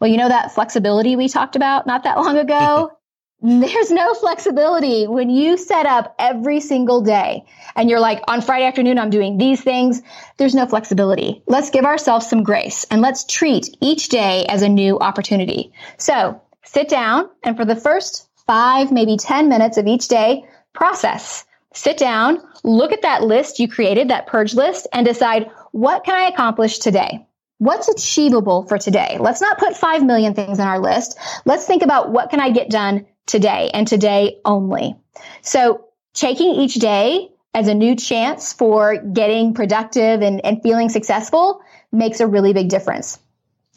[0.00, 2.92] Well, you know that flexibility we talked about not that long ago?
[3.40, 7.44] There's no flexibility when you set up every single day
[7.76, 10.02] and you're like, on Friday afternoon, I'm doing these things.
[10.38, 11.40] There's no flexibility.
[11.46, 15.72] Let's give ourselves some grace and let's treat each day as a new opportunity.
[15.98, 21.44] So sit down and for the first five, maybe 10 minutes of each day, process.
[21.72, 26.16] Sit down, look at that list you created, that purge list, and decide what can
[26.16, 27.24] I accomplish today?
[27.58, 29.16] What's achievable for today?
[29.20, 31.16] Let's not put 5 million things on our list.
[31.44, 34.96] Let's think about what can I get done today and today only.
[35.42, 41.60] So taking each day as a new chance for getting productive and, and feeling successful
[41.92, 43.18] makes a really big difference.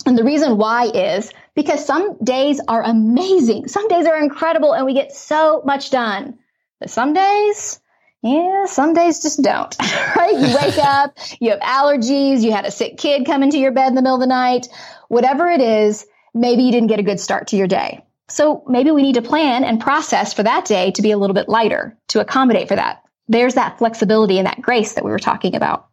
[0.06, 3.68] And the reason why is because some days are amazing.
[3.68, 6.40] Some days are incredible and we get so much done.
[6.80, 7.80] But some days,
[8.24, 9.76] yeah, some days just don't,
[10.16, 10.34] right?
[10.34, 13.90] You wake up, you have allergies, you had a sick kid come into your bed
[13.90, 14.68] in the middle of the night,
[15.08, 18.04] whatever it is, maybe you didn't get a good start to your day.
[18.32, 21.34] So maybe we need to plan and process for that day to be a little
[21.34, 23.04] bit lighter to accommodate for that.
[23.28, 25.88] There's that flexibility and that grace that we were talking about.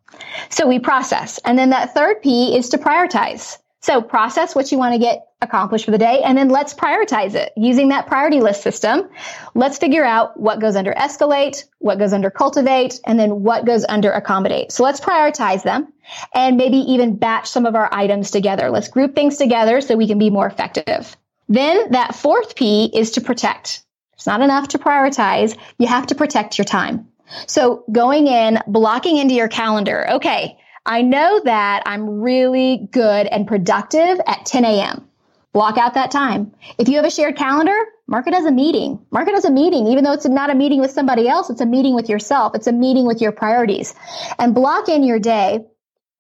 [0.49, 1.39] So we process.
[1.45, 3.59] And then that third P is to prioritize.
[3.81, 7.35] So process what you want to get accomplished for the day and then let's prioritize
[7.35, 9.09] it using that priority list system.
[9.55, 13.85] Let's figure out what goes under escalate, what goes under cultivate, and then what goes
[13.89, 14.73] under accommodate.
[14.73, 15.93] So let's prioritize them
[16.35, 18.71] and maybe even batch some of our items together.
[18.71, 21.17] Let's group things together so we can be more effective.
[21.49, 23.83] Then that fourth P is to protect.
[24.15, 25.57] It's not enough to prioritize.
[25.79, 27.09] You have to protect your time.
[27.47, 30.11] So going in, blocking into your calendar.
[30.15, 30.59] Okay.
[30.85, 35.09] I know that I'm really good and productive at 10 a.m.
[35.53, 36.55] Block out that time.
[36.79, 37.77] If you have a shared calendar,
[38.07, 39.05] mark it as a meeting.
[39.11, 41.51] Mark it as a meeting, even though it's not a meeting with somebody else.
[41.51, 42.55] It's a meeting with yourself.
[42.55, 43.95] It's a meeting with your priorities
[44.39, 45.67] and block in your day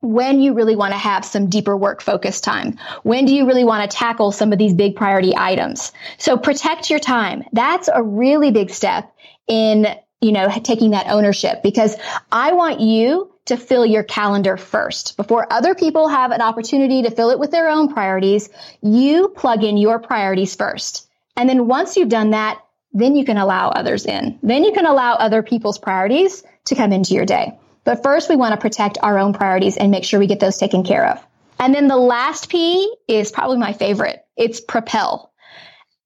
[0.01, 2.79] when you really want to have some deeper work focused time.
[3.03, 5.93] When do you really want to tackle some of these big priority items?
[6.19, 7.45] So protect your time.
[7.53, 9.13] That's a really big step
[9.49, 9.87] in,
[10.21, 11.97] you know, taking that ownership because
[12.31, 15.17] I want you to fill your calendar first.
[15.17, 18.51] Before other people have an opportunity to fill it with their own priorities,
[18.83, 21.09] you plug in your priorities first.
[21.37, 24.39] And then once you've done that, then you can allow others in.
[24.43, 27.59] Then you can allow other people's priorities to come into your day.
[27.89, 30.59] But first, we want to protect our own priorities and make sure we get those
[30.59, 31.27] taken care of.
[31.59, 34.27] And then the last P is probably my favorite.
[34.37, 35.33] It's propel.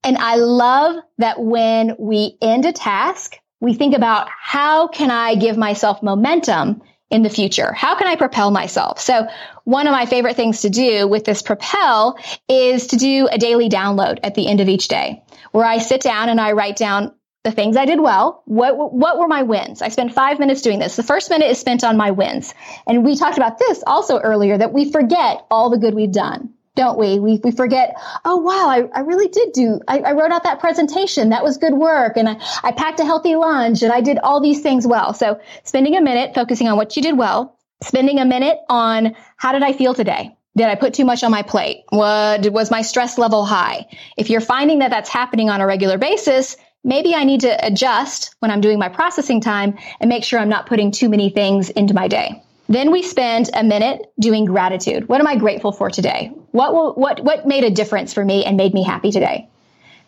[0.01, 5.35] And I love that when we end a task, we think about how can I
[5.35, 7.73] give myself momentum in the future?
[7.73, 9.01] How can I propel myself?
[9.01, 9.27] So
[9.65, 12.17] one of my favorite things to do with this propel
[12.47, 15.21] is to do a daily download at the end of each day
[15.51, 17.13] where I sit down and I write down
[17.43, 18.41] the things I did well.
[18.45, 19.81] What, what were my wins?
[19.81, 20.95] I spent five minutes doing this.
[20.95, 22.53] The first minute is spent on my wins.
[22.87, 26.53] And we talked about this also earlier that we forget all the good we've done,
[26.75, 27.19] don't we?
[27.19, 30.61] We, we forget, oh, wow, I, I really did do, I, I wrote out that
[30.61, 31.29] presentation.
[31.31, 32.15] That was good work.
[32.15, 35.13] And I, I packed a healthy lunch and I did all these things well.
[35.13, 39.51] So spending a minute focusing on what you did well, spending a minute on how
[39.51, 40.37] did I feel today?
[40.55, 41.83] Did I put too much on my plate?
[41.89, 43.87] What was my stress level high?
[44.15, 48.35] If you're finding that that's happening on a regular basis, maybe I need to adjust
[48.39, 51.69] when I'm doing my processing time and make sure I'm not putting too many things
[51.69, 52.43] into my day.
[52.69, 55.07] Then we spend a minute doing gratitude.
[55.09, 56.31] What am I grateful for today?
[56.51, 59.49] What will, what, what made a difference for me and made me happy today?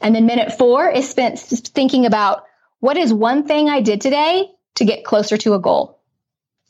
[0.01, 2.43] And then minute four is spent thinking about
[2.79, 5.99] what is one thing I did today to get closer to a goal.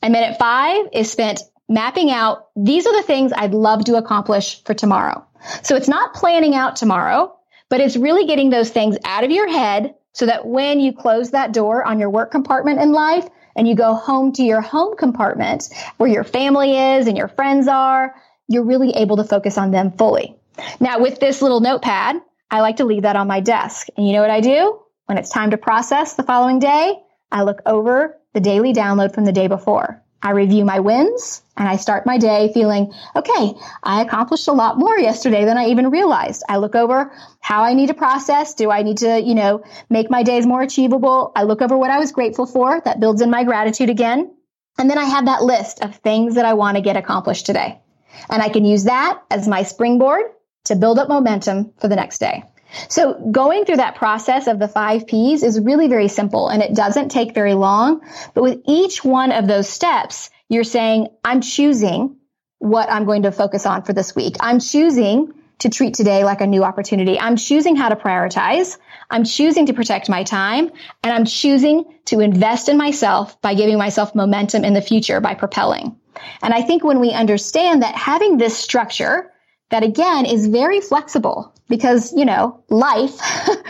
[0.02, 4.62] And minute five is spent mapping out these are the things I'd love to accomplish
[4.64, 5.24] for tomorrow.
[5.62, 7.35] So it's not planning out tomorrow.
[7.68, 11.32] But it's really getting those things out of your head so that when you close
[11.32, 14.96] that door on your work compartment in life and you go home to your home
[14.96, 18.14] compartment where your family is and your friends are,
[18.48, 20.36] you're really able to focus on them fully.
[20.80, 22.16] Now, with this little notepad,
[22.50, 23.88] I like to leave that on my desk.
[23.96, 24.80] And you know what I do?
[25.06, 26.94] When it's time to process the following day,
[27.30, 30.02] I look over the daily download from the day before.
[30.22, 34.78] I review my wins and I start my day feeling, okay, I accomplished a lot
[34.78, 36.42] more yesterday than I even realized.
[36.48, 38.54] I look over how I need to process.
[38.54, 41.32] Do I need to, you know, make my days more achievable?
[41.36, 42.80] I look over what I was grateful for.
[42.80, 44.32] That builds in my gratitude again.
[44.78, 47.80] And then I have that list of things that I want to get accomplished today.
[48.28, 50.22] And I can use that as my springboard
[50.64, 52.42] to build up momentum for the next day.
[52.88, 56.74] So going through that process of the five P's is really very simple and it
[56.74, 58.02] doesn't take very long.
[58.34, 62.16] But with each one of those steps, you're saying, I'm choosing
[62.58, 64.36] what I'm going to focus on for this week.
[64.40, 67.18] I'm choosing to treat today like a new opportunity.
[67.18, 68.78] I'm choosing how to prioritize.
[69.10, 70.70] I'm choosing to protect my time
[71.02, 75.34] and I'm choosing to invest in myself by giving myself momentum in the future by
[75.34, 75.96] propelling.
[76.42, 79.32] And I think when we understand that having this structure
[79.70, 83.18] that again is very flexible because, you know, life,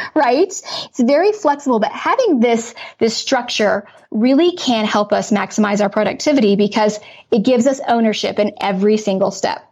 [0.14, 0.48] right?
[0.48, 6.56] It's very flexible, but having this, this structure really can help us maximize our productivity
[6.56, 6.98] because
[7.30, 9.62] it gives us ownership in every single step.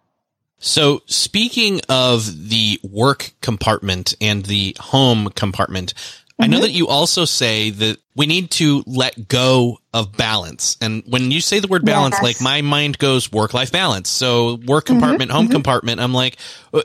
[0.59, 5.93] So, speaking of the work compartment and the home compartment,
[6.39, 6.62] I know mm-hmm.
[6.62, 10.76] that you also say that we need to let go of balance.
[10.80, 12.22] And when you say the word balance, yes.
[12.22, 14.09] like my mind goes work life balance.
[14.09, 14.95] So work mm-hmm.
[14.95, 15.37] compartment, mm-hmm.
[15.37, 15.53] home mm-hmm.
[15.53, 16.01] compartment.
[16.01, 16.37] I'm like,
[16.72, 16.82] uh,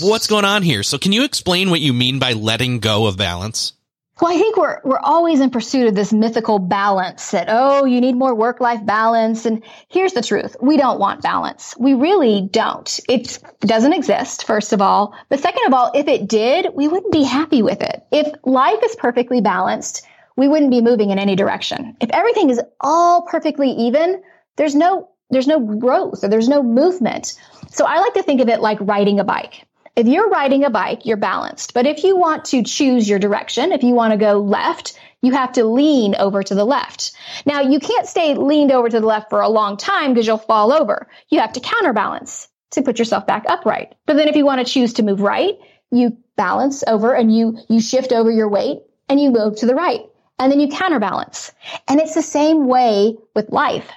[0.00, 0.82] what's going on here?
[0.82, 3.74] So can you explain what you mean by letting go of balance?
[4.20, 8.00] Well, I think we're we're always in pursuit of this mythical balance that oh, you
[8.00, 10.56] need more work-life balance and here's the truth.
[10.60, 11.76] We don't want balance.
[11.78, 12.98] We really don't.
[13.08, 15.14] It doesn't exist first of all.
[15.28, 18.02] But second of all, if it did, we wouldn't be happy with it.
[18.10, 20.04] If life is perfectly balanced,
[20.36, 21.96] we wouldn't be moving in any direction.
[22.00, 24.22] If everything is all perfectly even,
[24.56, 27.34] there's no there's no growth or there's no movement.
[27.70, 29.67] So I like to think of it like riding a bike.
[29.98, 31.74] If you're riding a bike, you're balanced.
[31.74, 35.32] But if you want to choose your direction, if you want to go left, you
[35.32, 37.10] have to lean over to the left.
[37.44, 40.38] Now, you can't stay leaned over to the left for a long time because you'll
[40.38, 41.08] fall over.
[41.30, 43.96] You have to counterbalance to put yourself back upright.
[44.06, 45.58] But then if you want to choose to move right,
[45.90, 48.78] you balance over and you, you shift over your weight
[49.08, 50.02] and you move to the right
[50.38, 51.50] and then you counterbalance.
[51.88, 53.90] And it's the same way with life.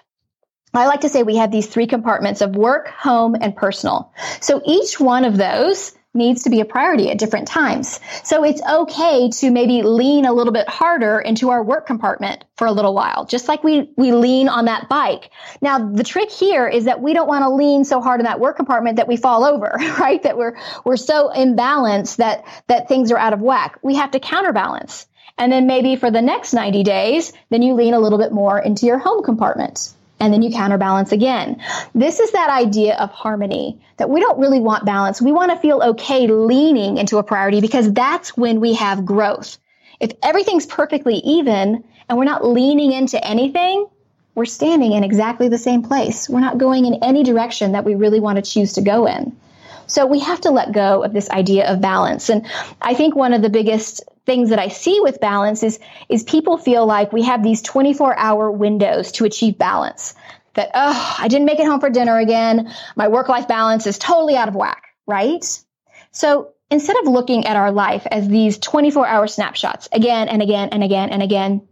[0.74, 4.13] I like to say we have these three compartments of work, home, and personal.
[4.39, 7.99] So each one of those needs to be a priority at different times.
[8.24, 12.67] So it's okay to maybe lean a little bit harder into our work compartment for
[12.67, 15.30] a little while, just like we, we lean on that bike.
[15.61, 18.41] Now, the trick here is that we don't want to lean so hard in that
[18.41, 20.22] work compartment that we fall over, right?
[20.24, 23.80] That we're, we're so imbalanced that, that things are out of whack.
[23.82, 25.07] We have to counterbalance.
[25.38, 28.59] And then maybe for the next 90 days, then you lean a little bit more
[28.59, 31.61] into your home compartment and then you counterbalance again.
[31.95, 35.19] This is that idea of harmony that we don't really want balance.
[35.19, 39.57] We want to feel okay leaning into a priority because that's when we have growth.
[39.99, 43.88] If everything's perfectly even and we're not leaning into anything,
[44.36, 46.30] we're standing in exactly the same place.
[46.30, 49.36] We're not going in any direction that we really want to choose to go in.
[49.88, 52.30] So we have to let go of this idea of balance.
[52.30, 52.46] And
[52.82, 55.80] I think one of the biggest things that I see with balance is,
[56.10, 60.14] is people feel like we have these 24 hour windows to achieve balance.
[60.54, 62.74] That, oh, I didn't make it home for dinner again.
[62.96, 65.44] My work life balance is totally out of whack, right?
[66.12, 70.70] So instead of looking at our life as these 24 hour snapshots again and again
[70.72, 71.68] and again and again,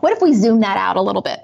[0.00, 1.40] what if we zoom that out a little bit?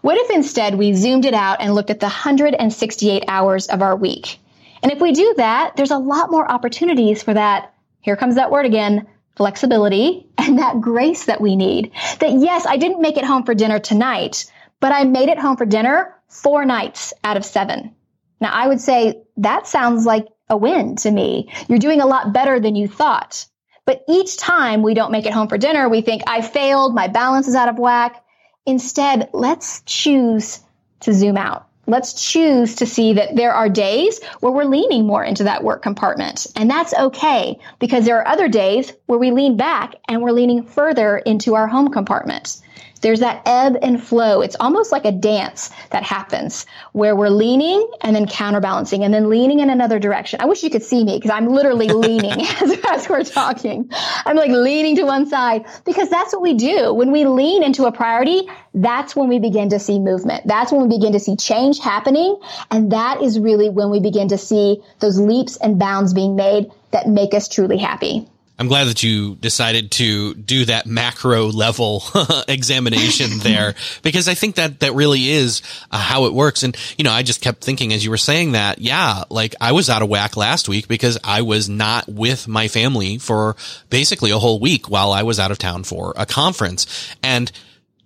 [0.00, 3.96] What if instead we zoomed it out and looked at the 168 hours of our
[3.96, 4.38] week?
[4.82, 7.74] And if we do that, there's a lot more opportunities for that.
[8.00, 9.06] Here comes that word again
[9.36, 11.92] flexibility and that grace that we need.
[12.18, 14.50] That yes, I didn't make it home for dinner tonight,
[14.80, 17.94] but I made it home for dinner four nights out of seven.
[18.40, 21.52] Now I would say that sounds like a win to me.
[21.68, 23.46] You're doing a lot better than you thought.
[23.86, 27.08] But each time we don't make it home for dinner, we think I failed, my
[27.08, 28.22] balance is out of whack.
[28.66, 30.60] Instead, let's choose
[31.00, 35.24] to zoom out let's choose to see that there are days where we're leaning more
[35.24, 36.46] into that work compartment.
[36.54, 40.62] And that's okay because there are other days where we lean back and we're leaning
[40.62, 42.58] further into our home compartment.
[43.00, 44.40] There's that ebb and flow.
[44.40, 49.28] It's almost like a dance that happens where we're leaning and then counterbalancing and then
[49.28, 50.40] leaning in another direction.
[50.40, 53.90] I wish you could see me because I'm literally leaning as, as, we're talking.
[54.26, 56.92] I'm like leaning to one side because that's what we do.
[56.92, 60.46] When we lean into a priority, that's when we begin to see movement.
[60.46, 62.38] That's when we begin to see change happening.
[62.70, 66.70] And that is really when we begin to see those leaps and bounds being made
[66.90, 68.26] that make us truly happy.
[68.58, 72.02] I'm glad that you decided to do that macro level
[72.48, 76.62] examination there because I think that that really is uh, how it works.
[76.62, 79.72] And, you know, I just kept thinking as you were saying that, yeah, like I
[79.72, 83.54] was out of whack last week because I was not with my family for
[83.90, 87.14] basically a whole week while I was out of town for a conference.
[87.22, 87.52] And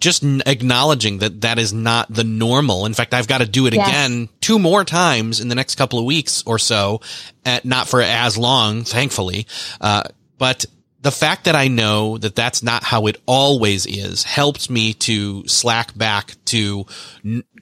[0.00, 2.86] just acknowledging that that is not the normal.
[2.86, 3.88] In fact, I've got to do it yes.
[3.88, 7.00] again two more times in the next couple of weeks or so,
[7.46, 9.46] at, not for as long, thankfully.
[9.80, 10.02] Uh,
[10.42, 10.66] but
[11.00, 15.46] the fact that I know that that's not how it always is helps me to
[15.46, 16.84] slack back to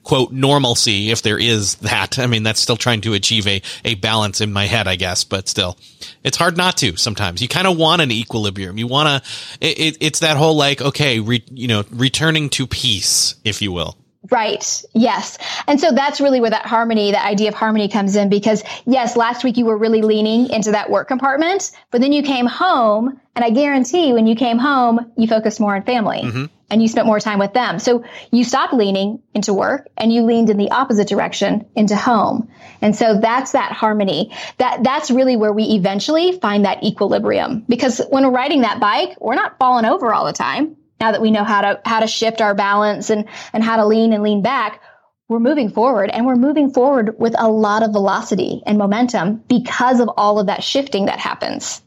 [0.02, 2.18] quote normalcy if there is that.
[2.18, 5.24] I mean, that's still trying to achieve a, a balance in my head, I guess,
[5.24, 5.76] but still
[6.24, 7.42] it's hard not to sometimes.
[7.42, 8.78] You kind of want an equilibrium.
[8.78, 13.34] You want to, it, it's that whole like, okay, re, you know, returning to peace,
[13.44, 13.98] if you will.
[14.30, 14.84] Right.
[14.94, 15.38] Yes.
[15.66, 19.16] And so that's really where that harmony, that idea of harmony comes in because yes,
[19.16, 23.20] last week you were really leaning into that work compartment, but then you came home
[23.34, 26.44] and I guarantee when you came home, you focused more on family mm-hmm.
[26.70, 27.80] and you spent more time with them.
[27.80, 32.48] So you stopped leaning into work and you leaned in the opposite direction into home.
[32.80, 34.32] And so that's that harmony.
[34.58, 39.16] That, that's really where we eventually find that equilibrium because when we're riding that bike,
[39.20, 42.06] we're not falling over all the time now that we know how to how to
[42.06, 44.82] shift our balance and and how to lean and lean back
[45.28, 50.00] we're moving forward and we're moving forward with a lot of velocity and momentum because
[50.00, 51.82] of all of that shifting that happens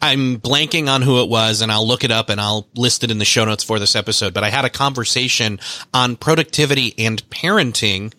[0.00, 3.10] I'm blanking on who it was and I'll look it up and I'll list it
[3.10, 4.34] in the show notes for this episode.
[4.34, 5.58] But I had a conversation
[5.94, 8.12] on productivity and parenting,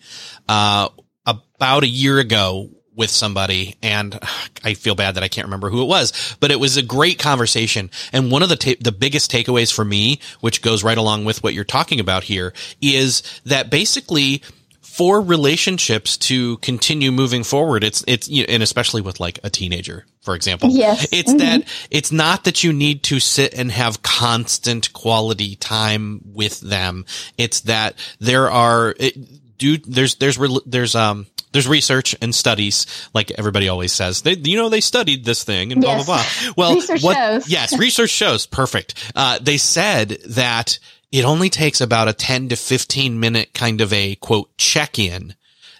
[0.48, 0.88] uh,
[1.24, 4.18] about a year ago with somebody and
[4.64, 7.18] I feel bad that I can't remember who it was, but it was a great
[7.18, 7.90] conversation.
[8.12, 11.42] And one of the, ta- the biggest takeaways for me, which goes right along with
[11.42, 14.42] what you're talking about here is that basically
[14.82, 19.50] for relationships to continue moving forward, it's, it's, you know, and especially with like a
[19.50, 20.70] teenager, for example.
[20.70, 21.06] Yes.
[21.12, 21.38] It's mm-hmm.
[21.38, 27.06] that, it's not that you need to sit and have constant quality time with them.
[27.36, 29.16] It's that there are, it,
[29.58, 34.22] do, there's, there's, there's, um, there's research and studies, like everybody always says.
[34.22, 36.04] They, you know, they studied this thing and yes.
[36.04, 36.52] blah blah blah.
[36.56, 37.48] Well, research what, shows.
[37.48, 38.46] yes, research shows.
[38.46, 39.12] Perfect.
[39.14, 40.78] Uh, they said that
[41.10, 45.34] it only takes about a 10 to 15 minute kind of a quote check in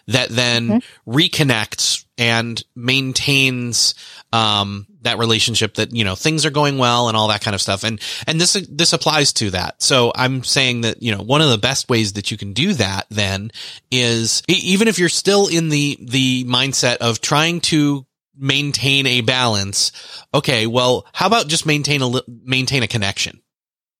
[0.07, 1.11] that then mm-hmm.
[1.11, 3.95] reconnects and maintains
[4.33, 7.61] um, that relationship that you know things are going well and all that kind of
[7.61, 11.41] stuff and and this this applies to that so i'm saying that you know one
[11.41, 13.51] of the best ways that you can do that then
[13.91, 18.07] is even if you're still in the the mindset of trying to
[18.39, 19.93] maintain a balance.
[20.33, 23.43] Okay, well, how about just maintain a maintain a connection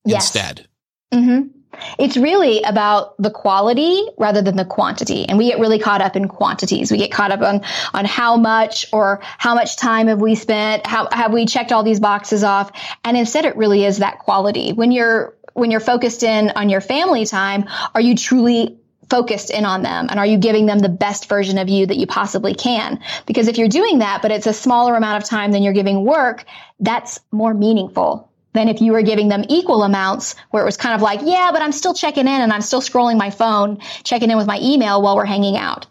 [0.05, 0.25] yes.
[0.25, 0.69] instead?
[1.13, 1.58] Mm-hmm.
[1.99, 5.29] It's really about the quality rather than the quantity.
[5.29, 6.91] And we get really caught up in quantities.
[6.91, 7.63] We get caught up on,
[7.95, 10.87] on how much or how much time have we spent?
[10.87, 12.71] How have we checked all these boxes off?
[13.05, 14.73] And instead it really is that quality.
[14.73, 17.65] When you're, when you're focused in on your family time,
[17.95, 18.79] are you truly
[19.11, 21.97] focused in on them and are you giving them the best version of you that
[21.97, 25.51] you possibly can because if you're doing that but it's a smaller amount of time
[25.51, 26.45] than you're giving work
[26.81, 30.95] that's more meaningful than if you were giving them equal amounts where it was kind
[30.95, 34.31] of like, yeah, but I'm still checking in and I'm still scrolling my phone, checking
[34.31, 35.87] in with my email while we're hanging out.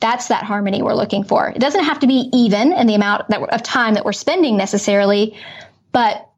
[0.00, 1.48] That's that harmony we're looking for.
[1.48, 4.56] It doesn't have to be even in the amount that, of time that we're spending
[4.56, 5.36] necessarily,
[5.92, 6.28] but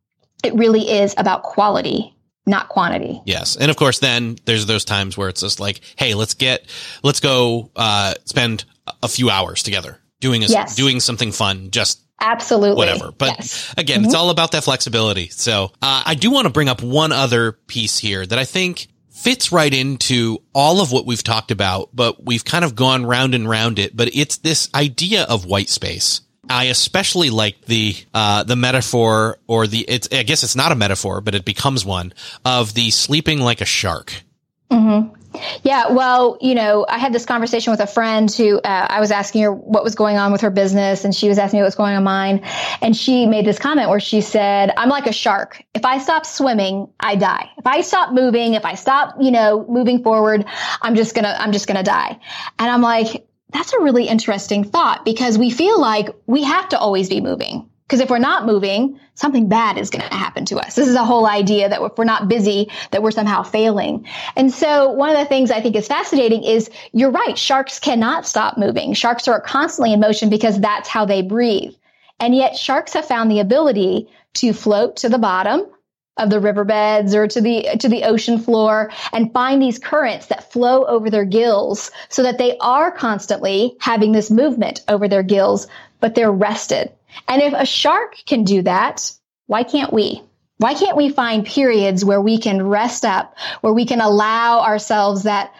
[0.43, 2.15] it really is about quality
[2.47, 3.23] not quantity.
[3.25, 3.57] Yes.
[3.57, 6.67] And of course, then there's those times where it's just like, Hey, let's get,
[7.03, 8.65] let's go, uh, spend
[9.03, 10.75] a few hours together doing a, yes.
[10.75, 12.77] doing something fun just Absolutely.
[12.77, 13.13] Whatever.
[13.13, 13.75] But yes.
[13.77, 14.07] again, mm-hmm.
[14.07, 15.29] it's all about that flexibility.
[15.29, 18.89] So uh, I do want to bring up one other piece here that I think
[19.09, 23.35] fits right into all of what we've talked about, but we've kind of gone round
[23.35, 23.97] and round it.
[23.97, 26.21] But it's this idea of white space.
[26.49, 30.75] I especially like the uh, the metaphor or the it's I guess it's not a
[30.75, 32.13] metaphor, but it becomes one
[32.45, 34.13] of the sleeping like a shark.
[34.71, 35.20] Mm-hmm.
[35.63, 39.11] Yeah, well, you know, I had this conversation with a friend who uh, I was
[39.11, 41.69] asking her what was going on with her business, and she was asking me what
[41.69, 42.41] was going on mine.
[42.81, 45.63] And she made this comment where she said, "I'm like a shark.
[45.75, 47.51] If I stop swimming, I die.
[47.59, 50.45] If I stop moving, if I stop, you know, moving forward,
[50.83, 52.19] I'm just gonna, I'm just gonna die."
[52.59, 56.79] And I'm like, that's a really interesting thought because we feel like we have to
[56.79, 57.70] always be moving.
[57.91, 60.77] Because if we're not moving, something bad is going to happen to us.
[60.77, 64.07] This is a whole idea that if we're not busy, that we're somehow failing.
[64.37, 67.37] And so one of the things I think is fascinating is you're right.
[67.37, 68.95] Sharks cannot stop moving.
[68.95, 71.75] Sharks are constantly in motion because that's how they breathe.
[72.21, 75.67] And yet sharks have found the ability to float to the bottom
[76.17, 80.53] of the riverbeds or to the to the ocean floor and find these currents that
[80.53, 85.67] flow over their gills so that they are constantly having this movement over their gills
[85.99, 86.93] but they're rested
[87.29, 89.13] and if a shark can do that,
[89.47, 90.23] why can't we?
[90.59, 95.23] Why can't we find periods where we can rest up, where we can allow ourselves
[95.23, 95.55] that,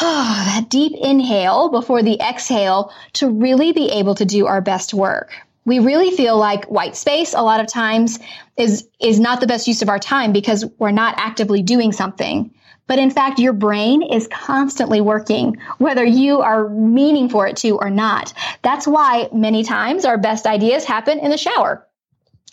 [0.00, 4.92] oh, that deep inhale before the exhale to really be able to do our best
[4.92, 5.32] work?
[5.64, 8.18] We really feel like white space a lot of times
[8.56, 12.50] is, is not the best use of our time because we're not actively doing something.
[12.86, 17.78] But in fact, your brain is constantly working, whether you are meaning for it to
[17.78, 18.32] or not.
[18.62, 21.86] That's why many times our best ideas happen in the shower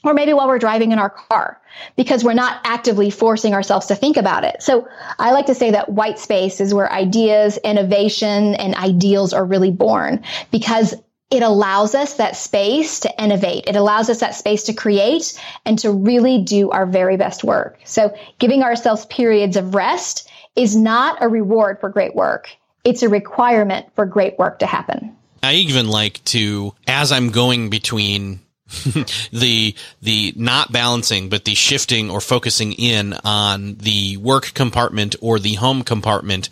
[0.03, 1.61] or maybe while we're driving in our car
[1.95, 4.61] because we're not actively forcing ourselves to think about it.
[4.61, 4.87] So
[5.19, 9.71] I like to say that white space is where ideas, innovation, and ideals are really
[9.71, 10.95] born because
[11.31, 13.63] it allows us that space to innovate.
[13.67, 17.79] It allows us that space to create and to really do our very best work.
[17.85, 22.49] So giving ourselves periods of rest is not a reward for great work.
[22.83, 25.15] It's a requirement for great work to happen.
[25.41, 28.41] I even like to, as I'm going between
[29.33, 35.39] the the not balancing but the shifting or focusing in on the work compartment or
[35.39, 36.47] the home compartment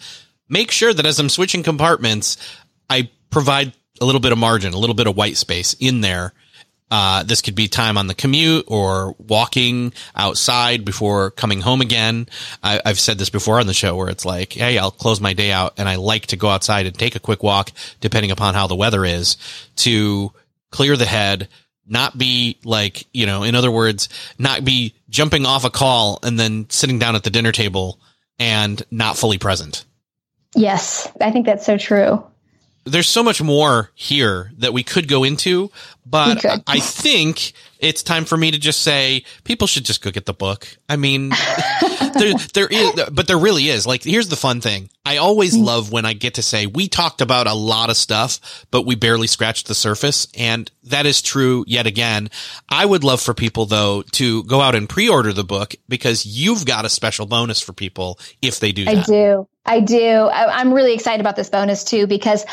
[0.49, 2.35] make sure that as i'm switching compartments
[2.89, 3.71] i provide
[4.01, 6.33] a little bit of margin, a little bit of white space in there.
[6.91, 12.27] Uh, this could be time on the commute or walking outside before coming home again.
[12.63, 15.33] I, have said this before on the show where it's like, Hey, I'll close my
[15.33, 18.55] day out and I like to go outside and take a quick walk depending upon
[18.55, 19.37] how the weather is
[19.77, 20.31] to
[20.71, 21.47] clear the head,
[21.85, 26.39] not be like, you know, in other words, not be jumping off a call and
[26.39, 27.99] then sitting down at the dinner table
[28.39, 29.85] and not fully present.
[30.55, 32.23] Yes, I think that's so true
[32.85, 35.71] there's so much more here that we could go into,
[36.05, 40.25] but I think it's time for me to just say people should just go get
[40.25, 40.67] the book.
[40.87, 41.29] I mean,
[42.17, 43.85] there, there is, but there really is.
[43.85, 44.89] Like, here's the fun thing.
[45.05, 45.63] I always mm.
[45.63, 48.95] love when I get to say we talked about a lot of stuff, but we
[48.95, 50.27] barely scratched the surface.
[50.37, 52.29] And that is true yet again.
[52.67, 56.65] I would love for people though to go out and pre-order the book because you've
[56.65, 58.97] got a special bonus for people if they do that.
[58.97, 59.47] I do.
[59.69, 60.01] I do.
[60.01, 62.43] I, am really excited about this bonus too because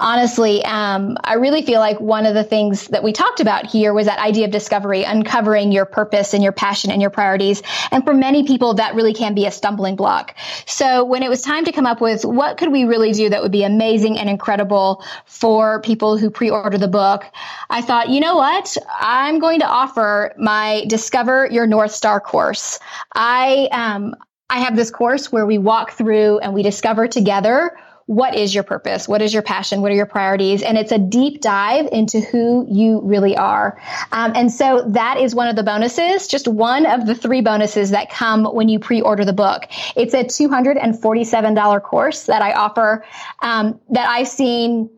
[0.00, 3.94] honestly, um, I really feel like one of the things that we talked about here
[3.94, 7.62] was that idea of discovery, uncovering your purpose and your passion and your priorities.
[7.92, 10.34] And for many people, that really can be a stumbling block.
[10.66, 13.40] So when it was time to come up with what could we really do that
[13.40, 17.24] would be amazing and incredible for people who pre-order the book,
[17.70, 18.76] I thought, you know what?
[18.98, 22.80] I'm going to offer my Discover Your North Star course.
[23.14, 24.16] I um,
[24.48, 27.76] I have this course where we walk through and we discover together
[28.06, 29.08] what is your purpose?
[29.08, 29.80] What is your passion?
[29.80, 30.62] What are your priorities?
[30.62, 33.80] And it's a deep dive into who you really are.
[34.12, 37.90] Um, and so that is one of the bonuses, just one of the three bonuses
[37.90, 39.64] that come when you pre-order the book.
[39.96, 43.06] It's a $247 course that I offer
[43.40, 44.90] um, that I've seen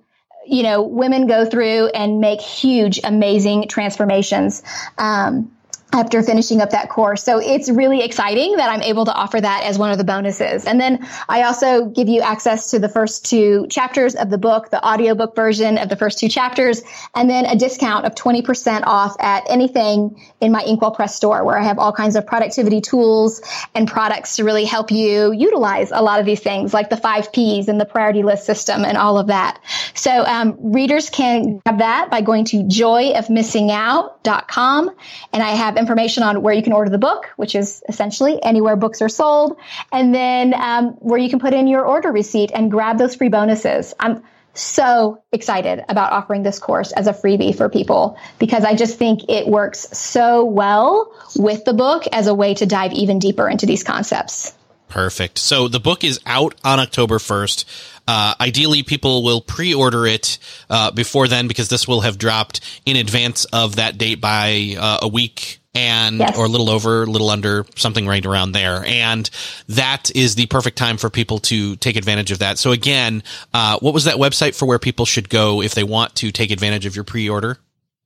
[0.49, 4.62] you know, women go through and make huge, amazing transformations.
[4.97, 5.56] Um,
[5.97, 7.22] after finishing up that course.
[7.22, 10.64] So it's really exciting that I'm able to offer that as one of the bonuses.
[10.64, 14.70] And then I also give you access to the first two chapters of the book,
[14.70, 16.82] the audiobook version of the first two chapters,
[17.14, 21.59] and then a discount of 20% off at anything in my Inkwell Press store where
[21.59, 23.40] I have all kinds of productivity tools
[23.74, 27.32] and products to really help you utilize a lot of these things like the five
[27.32, 29.61] P's and the priority list system and all of that.
[29.94, 34.90] So um, readers can have that by going to joyofmissingout.com
[35.32, 38.74] and I have information on where you can order the book, which is essentially anywhere
[38.74, 39.57] books are sold,
[39.93, 43.28] and then um, where you can put in your order receipt and grab those free
[43.28, 43.95] bonuses.
[44.01, 44.22] I'm
[44.55, 49.28] so excited about offering this course as a freebie for people because I just think
[49.28, 53.66] it works so well with the book as a way to dive even deeper into
[53.66, 54.57] these concepts.
[54.89, 55.39] Perfect.
[55.39, 57.64] So the book is out on October 1st.
[58.09, 60.39] Uh, ideally, people will pre-order it
[60.70, 64.99] uh, before then because this will have dropped in advance of that date by uh,
[65.03, 66.37] a week and yes.
[66.37, 68.85] or a little over, a little under, something right around there.
[68.87, 69.29] And
[69.68, 72.59] that is the perfect time for people to take advantage of that.
[72.59, 73.22] So again,
[73.53, 76.51] uh, what was that website for where people should go if they want to take
[76.51, 77.59] advantage of your pre-order?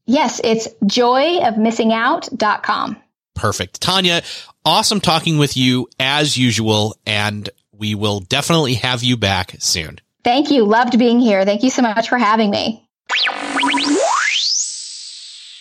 [0.07, 2.97] Yes, it's joyofmissingout.com.
[3.35, 3.81] Perfect.
[3.81, 10.01] Tonya, awesome talking with you as usual, and we will definitely have you back soon.
[10.25, 10.65] Thank you.
[10.65, 11.45] Loved being here.
[11.45, 12.85] Thank you so much for having me.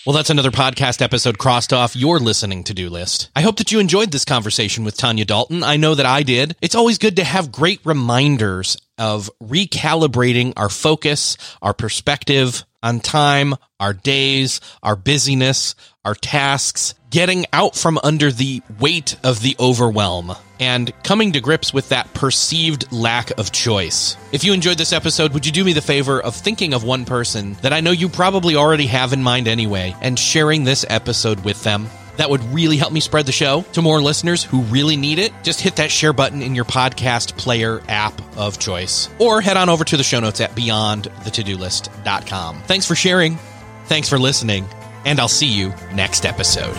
[0.06, 3.30] Well, that's another podcast episode crossed off your listening to do list.
[3.36, 5.62] I hope that you enjoyed this conversation with Tonya Dalton.
[5.62, 6.56] I know that I did.
[6.62, 13.56] It's always good to have great reminders of recalibrating our focus, our perspective on time,
[13.80, 15.76] our days, our busyness,
[16.06, 21.74] our tasks, getting out from under the weight of the overwhelm, and coming to grips
[21.74, 24.16] with that perceived lack of choice.
[24.32, 27.06] If you enjoyed this episode, would you do me the favor of thinking of one
[27.06, 31.44] person that I know you probably already have in mind anyway, and sharing this episode
[31.44, 31.88] with them?
[32.18, 35.32] That would really help me spread the show to more listeners who really need it.
[35.42, 39.08] Just hit that share button in your podcast player app of choice.
[39.20, 42.64] Or head on over to the show notes at beyondthetodolist.com.
[42.64, 43.38] Thanks for sharing.
[43.86, 44.68] Thanks for listening.
[45.06, 46.76] And I'll see you next episode.